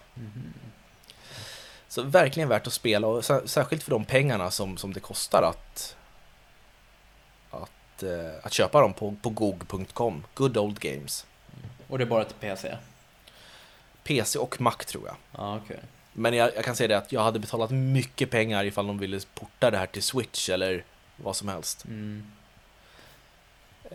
Så 1.88 2.02
verkligen 2.02 2.48
värt 2.48 2.66
att 2.66 2.72
spela, 2.72 3.06
och 3.06 3.20
sär- 3.24 3.46
särskilt 3.46 3.82
för 3.82 3.90
de 3.90 4.04
pengarna 4.04 4.50
som, 4.50 4.76
som 4.76 4.92
det 4.92 5.00
kostar 5.00 5.42
att, 5.42 5.96
att, 7.96 8.02
eh, 8.02 8.30
att 8.42 8.52
köpa 8.52 8.80
dem 8.80 8.92
på, 8.92 9.14
på 9.22 9.30
gog.com. 9.30 10.24
Good 10.34 10.56
old 10.56 10.80
games. 10.80 11.26
Och 11.88 11.98
det 11.98 12.04
är 12.04 12.06
bara 12.06 12.24
till 12.24 12.36
PC? 12.36 12.76
PC 14.04 14.38
och 14.38 14.60
Mac 14.60 14.76
tror 14.86 15.06
jag. 15.06 15.16
Ja, 15.32 15.60
okej. 15.64 15.80
Men 16.12 16.34
jag, 16.34 16.50
jag 16.56 16.64
kan 16.64 16.76
säga 16.76 16.88
det 16.88 16.98
att 16.98 17.12
jag 17.12 17.20
hade 17.20 17.38
betalat 17.38 17.70
mycket 17.70 18.30
pengar 18.30 18.64
ifall 18.64 18.86
de 18.86 18.98
ville 18.98 19.20
porta 19.34 19.70
det 19.70 19.78
här 19.78 19.86
till 19.86 20.02
Switch 20.02 20.48
eller 20.48 20.84
vad 21.16 21.36
som 21.36 21.48
helst. 21.48 21.84
Mm. 21.84 22.26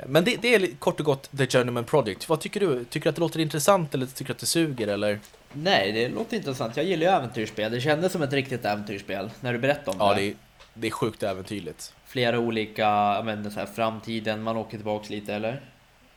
Men 0.08 0.24
det, 0.24 0.38
det 0.42 0.56
är 0.56 0.76
kort 0.80 1.00
och 1.00 1.06
gott 1.06 1.30
The 1.38 1.48
Journeyman 1.48 1.84
Project. 1.84 2.30
Vad 2.30 2.40
tycker 2.40 2.60
du? 2.60 2.86
Tycker 2.86 3.04
du 3.04 3.10
att 3.10 3.16
det 3.16 3.20
låter 3.22 3.40
intressant 3.40 3.94
eller 3.94 4.06
tycker 4.06 4.26
du 4.26 4.32
att 4.32 4.40
det 4.40 4.46
suger 4.46 4.88
eller? 4.88 5.20
Nej, 5.54 5.92
det 5.92 6.10
låter 6.10 6.38
intressant. 6.38 6.78
Jag 6.78 6.86
gillar 6.86 7.06
ju 7.08 7.12
äventyrsspel. 7.18 7.72
Det 7.72 7.82
kändes 7.82 8.12
som 8.12 8.22
ett 8.22 8.34
riktigt 8.34 8.66
äventyrsspel 8.66 9.30
när 9.40 9.54
du 9.54 9.60
berättade 9.60 9.92
om 9.92 10.08
Ja, 10.08 10.14
det. 10.14 10.22
det 10.22 10.36
det 10.74 10.88
är 10.88 10.92
sjukt 10.92 11.24
äventyrligt. 11.24 11.94
Flera 12.06 12.40
olika, 12.40 13.22
men, 13.26 13.52
så 13.52 13.60
här, 13.60 13.66
framtiden, 13.66 14.44
man 14.44 14.58
åker 14.58 14.78
tillbaks 14.78 15.10
lite 15.10 15.34
eller? 15.34 15.62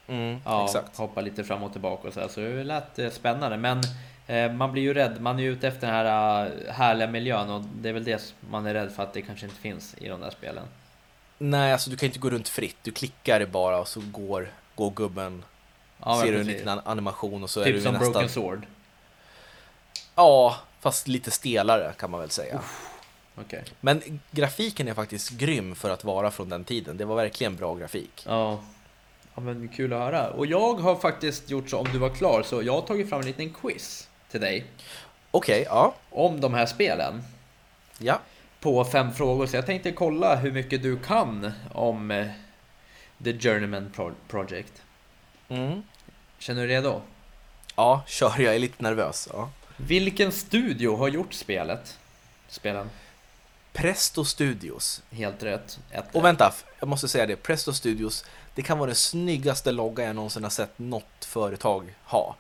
Mm, 0.07 0.41
Ja, 0.45 0.65
exakt. 0.65 0.97
hoppa 0.97 1.21
lite 1.21 1.45
fram 1.45 1.63
och 1.63 1.73
tillbaka 1.73 2.09
och 2.09 2.15
så 2.15 2.21
här. 2.21 2.29
Så 2.29 2.41
det 2.41 2.65
lät 2.65 2.99
eh, 2.99 3.11
spännande. 3.11 3.57
Men 3.57 3.81
eh, 4.27 4.53
man 4.53 4.73
blir 4.73 4.83
ju 4.83 4.95
rädd. 4.95 5.21
Man 5.21 5.39
är 5.39 5.43
ju 5.43 5.53
ute 5.53 5.69
efter 5.69 5.87
den 5.87 5.97
här 5.97 6.47
eh, 6.67 6.73
härliga 6.73 7.09
miljön 7.09 7.51
och 7.51 7.63
det 7.81 7.89
är 7.89 7.93
väl 7.93 8.05
det 8.05 8.35
man 8.51 8.67
är 8.67 8.75
rädd 8.75 8.93
för 8.93 9.03
att 9.03 9.13
det 9.13 9.23
kanske 9.23 9.47
inte 9.47 9.59
finns 9.61 9.95
i 9.99 10.09
de 10.09 10.21
där 10.21 10.31
spelen. 10.31 10.65
Nej, 11.39 11.73
alltså 11.73 11.91
du 11.91 11.97
kan 11.97 12.07
inte 12.07 12.19
gå 12.19 12.31
runt 12.31 12.49
fritt. 12.49 12.77
Du 12.83 12.91
klickar 12.93 13.47
bara 13.47 13.79
och 13.81 13.89
så 13.89 14.01
går, 14.13 14.49
går 14.75 14.91
gubben. 14.91 15.45
Ja, 16.05 16.21
ser 16.23 16.33
du 16.33 16.41
en 16.41 16.47
liten 16.47 16.69
an- 16.69 16.81
animation 16.85 17.43
och 17.43 17.51
så 17.51 17.61
är 17.61 17.65
Typ 17.65 17.75
du 17.75 17.81
som 17.83 17.93
nästan... 17.93 18.13
Broken 18.13 18.29
Sword. 18.29 18.67
Ja, 20.15 20.57
fast 20.81 21.09
lite 21.09 21.31
stelare 21.31 21.93
kan 21.99 22.11
man 22.11 22.21
väl 22.21 22.31
säga. 22.31 22.61
Okej. 23.35 23.65
Men 23.81 24.21
grafiken 24.31 24.89
är 24.89 24.95
faktiskt 24.95 25.31
grym 25.31 25.75
för 25.75 25.91
att 25.91 26.05
vara 26.05 26.31
från 26.31 26.49
den 26.49 26.65
tiden. 26.65 26.97
Det 26.97 27.05
var 27.05 27.17
verkligen 27.17 27.57
bra 27.57 27.75
grafik. 27.75 28.23
Ja. 28.27 28.61
ja, 29.35 29.41
men 29.41 29.69
kul 29.69 29.93
att 29.93 29.99
höra. 30.01 30.31
Och 30.31 30.47
jag 30.47 30.75
har 30.75 30.97
faktiskt 30.97 31.51
gjort 31.51 31.71
så, 31.71 31.79
om 31.79 31.87
du 31.93 31.99
var 31.99 32.11
klar, 32.11 32.43
så 32.43 32.63
jag 32.63 32.73
har 32.73 32.81
tagit 32.83 33.09
fram 33.09 33.21
en 33.21 33.27
liten 33.27 33.51
quiz 33.51 34.09
till 34.31 34.41
dig 34.41 34.65
Okej, 35.31 35.65
ja. 35.69 35.95
om 36.11 36.41
de 36.41 36.55
här 36.55 36.67
spelen. 36.67 37.23
Ja. 37.99 38.21
På 38.61 38.85
fem 38.85 39.13
frågor, 39.13 39.47
så 39.47 39.57
jag 39.57 39.67
tänkte 39.67 39.93
kolla 39.93 40.37
hur 40.37 40.53
mycket 40.53 40.83
du 40.83 40.99
kan 40.99 41.53
om 41.73 42.11
eh, 42.11 42.27
The 43.25 43.39
Journeyman 43.39 43.91
Pro- 43.95 44.15
Project. 44.29 44.83
Mm. 45.49 45.83
Känner 46.39 46.63
du 46.63 46.69
redo? 46.69 47.03
Ja, 47.77 48.03
kör. 48.07 48.35
Jag 48.39 48.55
är 48.55 48.59
lite 48.59 48.83
nervös. 48.83 49.29
Ja. 49.33 49.51
Vilken 49.77 50.33
studio 50.33 50.97
har 50.97 51.09
gjort 51.09 51.33
spelet? 51.35 51.99
Spelen? 52.49 52.91
Presto 53.75 54.25
Studios. 54.25 55.03
Helt 55.11 55.43
rätt. 55.43 55.79
Ett 55.91 56.05
Och 56.13 56.25
vänta, 56.25 56.55
jag 56.81 56.89
måste 56.89 57.09
säga 57.09 57.27
det. 57.27 57.37
Presto 57.37 57.73
Studios, 57.73 58.25
det 58.55 58.63
kan 58.63 58.79
vara 58.79 58.87
den 58.87 58.97
snyggaste 58.97 59.73
logga 59.73 60.05
jag 60.05 60.17
någonsin 60.17 60.43
har 60.43 60.51
sett 60.51 60.79
något 60.79 61.25
företag 61.25 61.95
ha. 62.05 62.37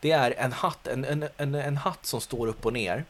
Det 0.00 0.10
är 0.10 0.30
en 0.38 0.52
hatt, 0.52 0.86
en, 0.86 1.04
en, 1.04 1.28
en, 1.36 1.54
en 1.54 1.76
hatt 1.76 2.06
som 2.06 2.20
står 2.20 2.46
upp 2.46 2.66
och 2.66 2.72
ner. 2.72 3.04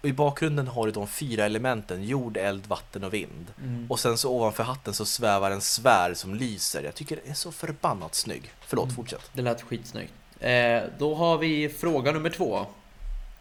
Och 0.00 0.08
I 0.08 0.12
bakgrunden 0.12 0.68
har 0.68 0.86
du 0.86 0.92
de 0.92 1.06
fyra 1.08 1.44
elementen, 1.44 2.04
jord, 2.04 2.36
eld, 2.36 2.66
vatten 2.66 3.04
och 3.04 3.14
vind. 3.14 3.46
Mm. 3.58 3.86
Och 3.90 4.00
sen 4.00 4.18
så 4.18 4.30
ovanför 4.30 4.62
hatten 4.62 4.94
så 4.94 5.04
svävar 5.04 5.50
en 5.50 5.60
svärd 5.60 6.16
som 6.16 6.34
lyser. 6.34 6.82
Jag 6.82 6.94
tycker 6.94 7.18
det 7.24 7.30
är 7.30 7.34
så 7.34 7.52
förbannat 7.52 8.14
snygg. 8.14 8.52
Förlåt, 8.60 8.84
Mm. 8.84 8.96
fortsätt. 8.96 9.30
Det 9.32 9.42
lät 9.42 9.62
skitsnyggt. 9.62 10.12
Eh, 10.40 10.82
då 10.98 11.14
har 11.14 11.38
vi 11.38 11.68
fråga 11.68 12.12
nummer 12.12 12.30
två. 12.30 12.66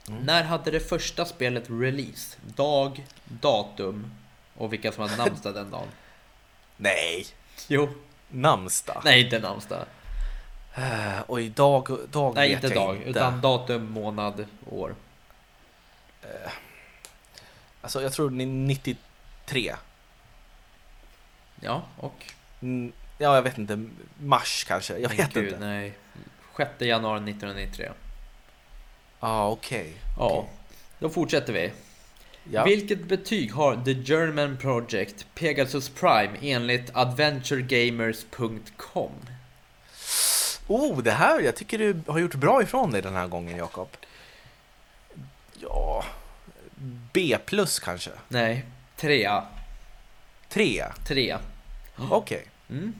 Mm. 0.07 0.23
När 0.23 0.43
hade 0.43 0.71
det 0.71 0.79
första 0.79 1.25
spelet 1.25 1.63
release? 1.69 2.37
Dag, 2.55 3.05
datum 3.25 4.11
och 4.57 4.73
vilka 4.73 4.91
som 4.91 5.09
hade 5.09 5.23
namnsdag 5.23 5.53
den 5.53 5.71
dagen? 5.71 5.87
Nej! 6.77 7.25
Jo. 7.67 7.89
Namnsdag? 8.29 9.01
Nej, 9.05 9.23
inte 9.23 9.39
namnsdag. 9.39 9.85
Eh, 10.75 11.21
och 11.21 11.41
idag, 11.41 11.97
dag 12.11 12.35
Nej, 12.35 12.55
vet 12.55 12.63
inte 12.63 12.75
jag 12.75 12.87
dag, 12.87 12.95
inte. 12.95 13.09
utan 13.09 13.41
datum, 13.41 13.91
månad, 13.91 14.45
år. 14.69 14.95
Alltså 17.81 18.01
jag 18.01 18.13
tror 18.13 18.29
ni 18.29 18.45
93. 18.45 19.75
Ja, 21.61 21.83
och? 21.97 22.25
Ja, 23.17 23.35
jag 23.35 23.41
vet 23.41 23.57
inte. 23.57 23.85
Mars 24.19 24.63
kanske. 24.67 24.97
Jag 24.97 25.09
vet 25.09 25.33
gud, 25.33 25.45
inte. 25.45 25.59
Nej. 25.59 25.93
6 26.57 26.71
januari 26.79 27.17
1993. 27.17 27.89
Ja, 29.21 29.27
ah, 29.27 29.49
okej. 29.49 29.93
Ja, 30.17 30.25
Okej. 30.25 30.49
då 30.99 31.09
fortsätter 31.09 31.53
vi. 31.53 31.71
Ja. 32.51 32.63
Vilket 32.63 33.03
betyg 33.03 33.53
har 33.53 33.83
The 33.85 33.91
German 33.91 34.57
Project 34.57 35.25
Pegasus 35.35 35.89
Prime 35.89 36.31
enligt 36.41 36.95
adventuregamers.com? 36.95 39.11
Oh, 40.67 41.03
det 41.03 41.11
här, 41.11 41.39
jag 41.39 41.55
tycker 41.55 41.77
du 41.77 42.01
har 42.07 42.19
gjort 42.19 42.35
bra 42.35 42.63
ifrån 42.63 42.91
dig 42.91 43.01
den 43.01 43.15
här 43.15 43.27
gången, 43.27 43.57
Jakob. 43.57 43.89
Ja, 45.59 46.05
B 47.13 47.37
plus 47.45 47.79
kanske? 47.79 48.11
Nej, 48.27 48.65
trea. 48.95 49.45
Tre? 50.49 50.85
Tre. 51.07 51.37
Okej. 52.09 52.45
Mm. 52.69 52.95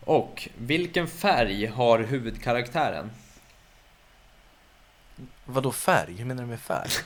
Och 0.00 0.48
vilken 0.58 1.08
färg 1.08 1.66
har 1.66 1.98
huvudkaraktären? 1.98 3.10
Vadå 5.44 5.72
färg? 5.72 6.14
Hur 6.16 6.24
menar 6.24 6.42
du 6.42 6.48
med 6.48 6.60
färg? 6.60 6.90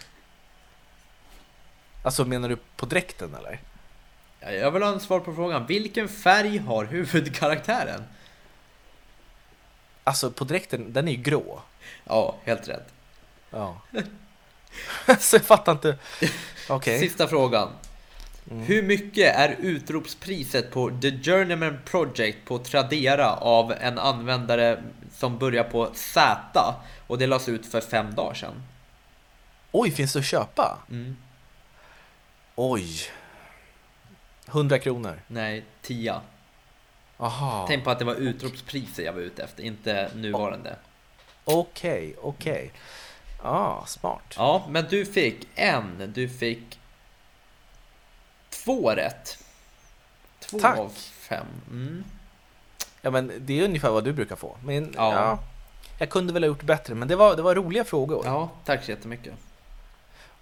Alltså 2.02 2.24
menar 2.24 2.48
du 2.48 2.56
på 2.76 2.86
dräkten 2.86 3.34
eller? 3.34 3.60
Ja, 4.40 4.50
Jag 4.50 4.70
vill 4.70 4.82
ha 4.82 4.92
en 4.92 5.00
svar 5.00 5.20
på 5.20 5.34
frågan. 5.34 5.66
Vilken 5.66 6.08
färg 6.08 6.58
har 6.58 6.84
huvudkaraktären? 6.84 8.04
Alltså 10.04 10.30
på 10.30 10.44
dräkten, 10.44 10.92
den 10.92 11.08
är 11.08 11.12
ju 11.12 11.18
grå. 11.22 11.62
Ja, 12.04 12.36
helt 12.44 12.68
rätt. 12.68 12.92
Ja. 13.50 13.80
alltså 15.06 15.36
jag 15.36 15.46
fattar 15.46 15.72
inte. 15.72 15.98
Okej. 16.68 17.00
Sista 17.00 17.28
frågan. 17.28 17.68
Mm. 18.50 18.62
Hur 18.62 18.82
mycket 18.82 19.36
är 19.36 19.56
utropspriset 19.60 20.70
på 20.70 20.90
The 21.02 21.10
Journeyman 21.10 21.78
Project 21.84 22.38
på 22.44 22.58
Tradera 22.58 23.32
av 23.36 23.72
en 23.72 23.98
användare 23.98 24.82
som 25.12 25.38
börjar 25.38 25.64
på 25.64 25.90
Z 25.94 26.74
och 27.06 27.18
det 27.18 27.26
lades 27.26 27.48
ut 27.48 27.66
för 27.66 27.80
fem 27.80 28.14
dagar 28.14 28.34
sedan? 28.34 28.62
Oj, 29.72 29.90
finns 29.90 30.12
det 30.12 30.18
att 30.18 30.24
köpa? 30.24 30.78
Mm. 30.90 31.16
Oj. 32.54 33.00
100 34.48 34.78
kronor. 34.78 35.22
Nej, 35.26 35.64
10. 35.82 36.20
Aha. 37.16 37.64
Tänk 37.68 37.84
på 37.84 37.90
att 37.90 37.98
det 37.98 38.04
var 38.04 38.14
utropspriser 38.14 39.02
jag 39.02 39.12
var 39.12 39.20
ute 39.20 39.42
efter, 39.42 39.62
inte 39.62 40.10
nuvarande. 40.14 40.76
Okej, 41.44 42.14
okej. 42.22 42.72
Ah, 43.42 43.86
smart. 43.86 44.34
Ja, 44.36 44.66
men 44.68 44.86
du 44.90 45.06
fick 45.06 45.48
en, 45.54 46.12
du 46.14 46.28
fick 46.28 46.78
två 48.64 48.90
rätt. 48.94 49.38
Två 50.40 50.58
Tack. 50.58 50.78
av 50.78 50.88
fem. 51.28 51.46
Mm. 51.70 52.04
Ja, 53.02 53.10
men 53.10 53.32
det 53.38 53.60
är 53.60 53.64
ungefär 53.64 53.90
vad 53.90 54.04
du 54.04 54.12
brukar 54.12 54.36
få. 54.36 54.56
Men 54.64 54.92
Ja. 54.96 55.12
ja. 55.14 55.38
jag 55.98 56.10
kunde 56.10 56.32
väl 56.32 56.42
ha 56.42 56.46
gjort 56.48 56.62
bättre, 56.62 56.94
men 56.94 57.08
det 57.08 57.16
var, 57.16 57.36
det 57.36 57.42
var 57.42 57.54
roliga 57.54 57.84
frågor. 57.84 58.22
Ja, 58.26 58.50
tack 58.64 58.84
så 58.84 58.90
jättemycket. 58.90 59.34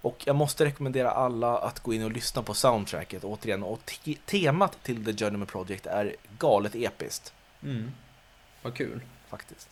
Och 0.01 0.23
jag 0.25 0.35
måste 0.35 0.65
rekommendera 0.65 1.11
alla 1.11 1.57
att 1.57 1.79
gå 1.79 1.93
in 1.93 2.03
och 2.03 2.11
lyssna 2.11 2.43
på 2.43 2.53
soundtracket 2.53 3.23
återigen. 3.23 3.63
Och 3.63 3.85
te 3.85 4.15
temat 4.25 4.77
till 4.83 5.05
The 5.05 5.25
Journeyman 5.25 5.47
Project 5.47 5.85
är 5.85 6.15
galet 6.37 6.75
episkt, 6.75 7.33
Mm. 7.63 7.91
Vad 8.61 8.75
kul. 8.75 9.01
faktiskt. 9.29 9.69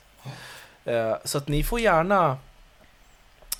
Eh, 0.85 1.15
så 1.23 1.37
att 1.37 1.47
ni 1.47 1.63
får 1.63 1.79
gärna, 1.79 2.37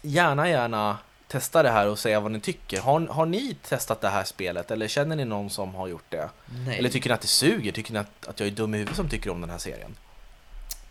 gärna, 0.02 0.50
gärna 0.50 0.98
testa 1.28 1.64
det 1.64 1.70
här 1.70 1.88
och 1.88 2.00
säga 2.00 2.20
vad 2.20 2.32
ni 2.32 2.40
tycker. 2.40 2.82
Har, 2.82 3.00
har 3.08 3.26
ni 3.26 3.56
testat 3.62 4.02
det 4.02 4.10
här 4.10 4.24
spelet 4.24 4.72
eller 4.72 4.88
känner 4.88 5.16
ni 5.16 5.26
någon 5.26 5.50
som 5.50 5.76
har 5.76 5.88
gjort 5.88 6.06
det? 6.10 6.30
Nej. 6.66 6.80
Eller 6.80 6.90
tycker 6.90 7.10
ni 7.10 7.14
att 7.14 7.22
det 7.22 7.28
suger? 7.28 7.72
Tycker 7.72 7.94
ni 7.94 8.00
att, 8.00 8.28
att 8.28 8.40
jag 8.40 8.48
är 8.48 8.52
dum 8.52 8.76
i 8.76 8.78
huvudet 8.78 8.96
som 8.96 9.10
tycker 9.10 9.30
om 9.30 9.42
den 9.42 9.50
här 9.50 9.58
serien? 9.58 9.96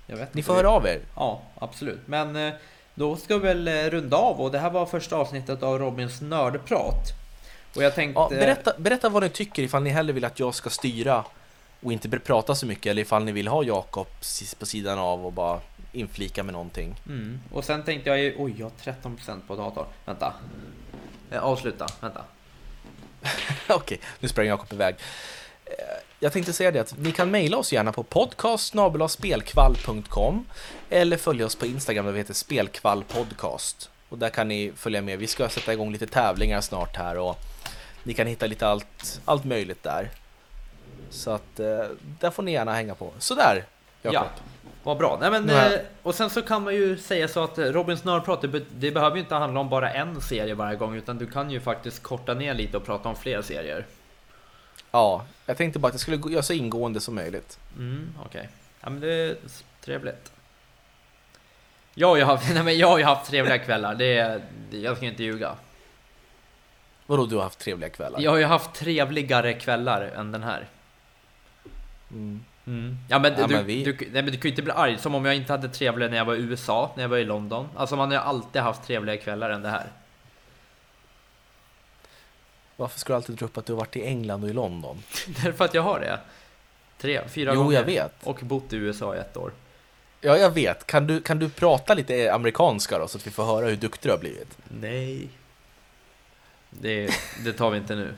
Jag 0.06 0.16
vet 0.16 0.34
Ni 0.34 0.42
får 0.42 0.54
höra 0.54 0.70
av 0.70 0.86
er. 0.86 1.00
Ja, 1.16 1.42
absolut. 1.58 2.00
Men 2.06 2.36
eh, 2.36 2.54
då 2.94 3.16
ska 3.16 3.38
vi 3.38 3.46
väl 3.46 3.68
eh, 3.68 3.72
runda 3.72 4.16
av 4.16 4.40
och 4.40 4.52
det 4.52 4.58
här 4.58 4.70
var 4.70 4.86
första 4.86 5.16
avsnittet 5.16 5.62
av 5.62 5.78
Robins 5.78 6.20
nördprat. 6.20 7.08
Och 7.76 7.82
jag 7.82 7.94
tänkte... 7.94 8.20
Ja, 8.20 8.28
berätta, 8.28 8.72
berätta 8.78 9.08
vad 9.08 9.22
ni 9.22 9.28
tycker 9.28 9.62
ifall 9.62 9.82
ni 9.82 9.90
hellre 9.90 10.12
vill 10.12 10.24
att 10.24 10.40
jag 10.40 10.54
ska 10.54 10.70
styra 10.70 11.24
och 11.82 11.92
inte 11.92 12.18
prata 12.18 12.54
så 12.54 12.66
mycket 12.66 12.90
eller 12.90 13.02
ifall 13.02 13.24
ni 13.24 13.32
vill 13.32 13.48
ha 13.48 13.64
Jakob 13.64 14.06
på 14.58 14.66
sidan 14.66 14.98
av 14.98 15.26
och 15.26 15.32
bara 15.32 15.60
inflika 15.94 16.42
med 16.42 16.52
någonting. 16.52 16.94
Mm. 17.06 17.40
Och 17.52 17.64
sen 17.64 17.84
tänkte 17.84 18.10
jag 18.10 18.18
ju... 18.18 18.34
Oj, 18.38 18.54
jag 18.58 18.70
har 18.84 18.92
13% 18.94 19.40
på 19.46 19.56
datorn. 19.56 19.86
Vänta. 20.04 20.32
Eh, 21.30 21.44
avsluta, 21.44 21.86
vänta. 22.00 22.24
Okej, 23.68 24.00
nu 24.20 24.28
sprang 24.28 24.46
Jakob 24.46 24.72
iväg. 24.72 24.94
Eh, 25.64 25.72
Jag 26.20 26.32
tänkte 26.32 26.52
säga 26.52 26.70
det 26.70 26.80
att 26.80 26.98
ni 26.98 27.12
kan 27.12 27.30
mejla 27.30 27.56
oss 27.56 27.72
gärna 27.72 27.92
på 27.92 28.02
podcast.spelkvall.com 28.02 30.46
eller 30.90 31.16
följa 31.16 31.46
oss 31.46 31.56
på 31.56 31.66
Instagram 31.66 32.04
där 32.04 32.12
vi 32.12 32.18
heter 32.18 32.34
spelkvallpodcast. 32.34 33.90
Och 34.08 34.18
där 34.18 34.30
kan 34.30 34.48
ni 34.48 34.72
följa 34.76 35.02
med. 35.02 35.18
Vi 35.18 35.26
ska 35.26 35.48
sätta 35.48 35.72
igång 35.72 35.92
lite 35.92 36.06
tävlingar 36.06 36.60
snart 36.60 36.96
här 36.96 37.18
och 37.18 37.38
ni 38.02 38.14
kan 38.14 38.26
hitta 38.26 38.46
lite 38.46 38.68
allt, 38.68 39.20
allt 39.24 39.44
möjligt 39.44 39.82
där. 39.82 40.10
Så 41.10 41.30
att 41.30 41.60
eh, 41.60 41.84
där 42.20 42.30
får 42.30 42.42
ni 42.42 42.52
gärna 42.52 42.74
hänga 42.74 42.94
på. 42.94 43.12
Sådär, 43.18 43.64
Jakob. 44.02 44.14
Ja, 44.14 44.26
vad 44.84 44.96
bra. 44.98 45.18
Nej, 45.20 45.30
men, 45.30 45.48
har- 45.50 45.72
eh, 45.72 45.78
och 46.02 46.14
sen 46.14 46.30
så 46.30 46.42
kan 46.42 46.62
man 46.64 46.74
ju 46.74 46.96
säga 46.98 47.28
så 47.28 47.44
att 47.44 47.58
eh, 47.58 47.64
Robins 47.64 48.04
nördprat, 48.04 48.40
det, 48.40 48.48
be- 48.48 48.62
det 48.74 48.90
behöver 48.90 49.16
ju 49.16 49.22
inte 49.22 49.34
handla 49.34 49.60
om 49.60 49.68
bara 49.68 49.90
en 49.90 50.20
serie 50.20 50.54
varje 50.54 50.76
gång, 50.76 50.94
utan 50.96 51.18
du 51.18 51.26
kan 51.26 51.50
ju 51.50 51.60
faktiskt 51.60 52.02
korta 52.02 52.34
ner 52.34 52.54
lite 52.54 52.76
och 52.76 52.84
prata 52.84 53.08
om 53.08 53.16
fler 53.16 53.42
serier. 53.42 53.86
Ja, 54.90 55.24
jag 55.46 55.56
tänkte 55.56 55.78
bara 55.78 55.88
att 55.88 55.94
jag 55.94 56.00
skulle 56.00 56.32
göra 56.32 56.42
så 56.42 56.52
ingående 56.52 57.00
som 57.00 57.14
möjligt. 57.14 57.58
Mm, 57.78 58.14
okej. 58.26 58.48
Ja, 58.80 58.90
men 58.90 59.00
det 59.00 59.12
är 59.12 59.36
trevligt. 59.80 60.32
Jag 61.94 62.24
har 62.24 62.40
nej, 62.54 62.62
men 62.62 62.78
jag 62.78 62.88
har 62.88 62.98
ju 62.98 63.04
haft 63.04 63.30
trevliga 63.30 63.58
kvällar, 63.58 63.94
det, 63.94 64.42
det 64.70 64.78
jag 64.78 64.96
ska 64.96 65.06
inte 65.06 65.22
ljuga. 65.24 65.54
Vadå, 67.06 67.26
du 67.26 67.36
har 67.36 67.42
haft 67.42 67.58
trevliga 67.58 67.90
kvällar? 67.90 68.20
Jag 68.20 68.30
har 68.30 68.38
ju 68.38 68.44
haft 68.44 68.74
trevligare 68.74 69.52
kvällar 69.54 70.02
än 70.02 70.32
den 70.32 70.42
här. 70.42 70.66
Mm. 72.10 72.44
Ja 73.08 73.18
men, 73.18 73.34
Ja, 73.38 73.46
du, 73.46 73.54
men 73.54 73.66
vi- 73.66 73.84
du, 73.84 73.92
nej, 74.00 74.08
men 74.22 74.24
du 74.26 74.32
kan 74.32 74.42
ju 74.42 74.48
inte 74.50 74.62
bli 74.62 74.72
arg, 74.72 74.98
som 74.98 75.14
om 75.14 75.24
jag 75.24 75.36
inte 75.36 75.52
hade 75.52 75.68
trevligare 75.68 76.10
när 76.10 76.16
jag 76.18 76.24
var 76.24 76.34
i 76.34 76.38
USA, 76.42 76.92
när 76.96 77.02
jag 77.04 77.08
var 77.08 77.16
i 77.18 77.24
London. 77.24 77.68
Alltså 77.76 77.96
man 77.96 78.08
har 78.08 78.14
ju 78.14 78.20
alltid 78.20 78.62
haft 78.62 78.82
trevligare 78.86 79.18
kvällar 79.20 79.50
än 79.50 79.62
det 79.62 79.68
här. 79.70 79.86
Varför 82.76 82.98
ska 83.00 83.12
du 83.12 83.16
alltid 83.16 83.36
dra 83.36 83.46
upp 83.46 83.58
att 83.58 83.66
du 83.66 83.72
har 83.72 83.78
varit 83.80 83.96
i 83.96 84.04
England 84.06 84.44
och 84.44 84.50
i 84.50 84.52
London? 84.52 85.02
Därför 85.44 85.64
att 85.64 85.74
jag 85.74 85.82
har 85.82 86.00
det. 86.00 86.20
Tre, 86.98 87.28
fyra 87.28 87.52
Jo, 87.54 87.62
gånger. 87.62 87.76
jag 87.76 87.84
vet. 87.84 88.12
Och 88.26 88.38
bott 88.42 88.72
i 88.72 88.76
USA 88.76 89.14
i 89.16 89.18
ett 89.18 89.36
år. 89.36 89.52
Ja, 90.20 90.36
jag 90.36 90.50
vet. 90.50 90.86
Kan 90.86 91.06
du, 91.06 91.20
kan 91.20 91.38
du 91.38 91.50
prata 91.50 91.94
lite 91.94 92.32
amerikanska 92.34 92.98
då, 92.98 93.08
så 93.08 93.18
att 93.18 93.26
vi 93.26 93.30
får 93.30 93.44
höra 93.44 93.66
hur 93.66 93.76
duktig 93.76 94.08
du 94.08 94.12
har 94.12 94.18
blivit? 94.20 94.58
Nej. 94.80 95.28
Det, 96.70 97.10
det 97.44 97.52
tar 97.52 97.70
vi 97.70 97.78
inte 97.78 97.94
nu. 97.94 98.14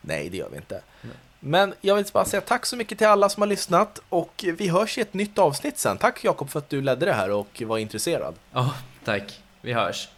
Nej, 0.00 0.28
det 0.30 0.36
gör 0.36 0.48
vi 0.50 0.56
inte. 0.56 0.82
Nej. 1.00 1.12
Men 1.44 1.74
jag 1.80 1.94
vill 1.94 2.04
bara 2.12 2.24
säga 2.24 2.40
tack 2.40 2.66
så 2.66 2.76
mycket 2.76 2.98
till 2.98 3.06
alla 3.06 3.28
som 3.28 3.40
har 3.42 3.46
lyssnat 3.48 4.00
och 4.08 4.44
vi 4.58 4.68
hörs 4.68 4.98
i 4.98 5.00
ett 5.00 5.14
nytt 5.14 5.38
avsnitt 5.38 5.78
sen. 5.78 5.98
Tack 5.98 6.24
Jakob 6.24 6.50
för 6.50 6.58
att 6.58 6.70
du 6.70 6.82
ledde 6.82 7.06
det 7.06 7.12
här 7.12 7.30
och 7.30 7.62
var 7.66 7.78
intresserad. 7.78 8.34
Ja, 8.52 8.70
tack. 9.04 9.40
Vi 9.60 9.72
hörs. 9.72 10.08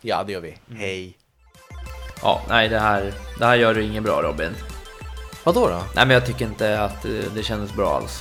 Ja, 0.00 0.22
det 0.26 0.32
gör 0.32 0.40
vi. 0.40 0.58
Hej. 0.76 1.16
Ja, 2.22 2.42
nej 2.48 2.68
det 2.68 2.78
här, 2.78 3.12
det 3.38 3.46
här 3.46 3.54
gör 3.56 3.74
du 3.74 3.82
inget 3.82 4.02
bra 4.02 4.22
Robin. 4.22 4.54
Vadå 5.44 5.68
då? 5.68 5.82
Nej 5.94 6.06
men 6.06 6.10
jag 6.10 6.26
tycker 6.26 6.44
inte 6.44 6.80
att 6.82 7.04
eh, 7.04 7.10
det 7.34 7.42
kändes 7.42 7.72
bra 7.72 7.96
alls. 7.96 8.20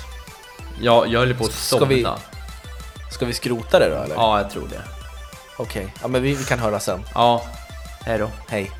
Jag, 0.81 1.07
jag 1.07 1.19
höll 1.19 1.35
på 1.35 1.43
att 1.45 1.51
Ska 1.51 1.77
somna. 1.77 1.85
vi- 1.95 2.07
Ska 3.11 3.25
vi 3.25 3.33
skrota 3.33 3.79
det 3.79 3.89
då 3.89 3.95
eller? 4.03 4.15
Ja, 4.15 4.41
jag 4.41 4.49
tror 4.51 4.67
det. 4.67 4.81
Okej, 5.57 5.93
ja 6.01 6.07
men 6.07 6.21
vi, 6.23 6.33
vi 6.35 6.43
kan 6.43 6.59
höra 6.59 6.79
sen. 6.79 6.99
Ja, 7.13 7.41
hej 8.05 8.17
då. 8.17 8.29
Hej. 8.47 8.71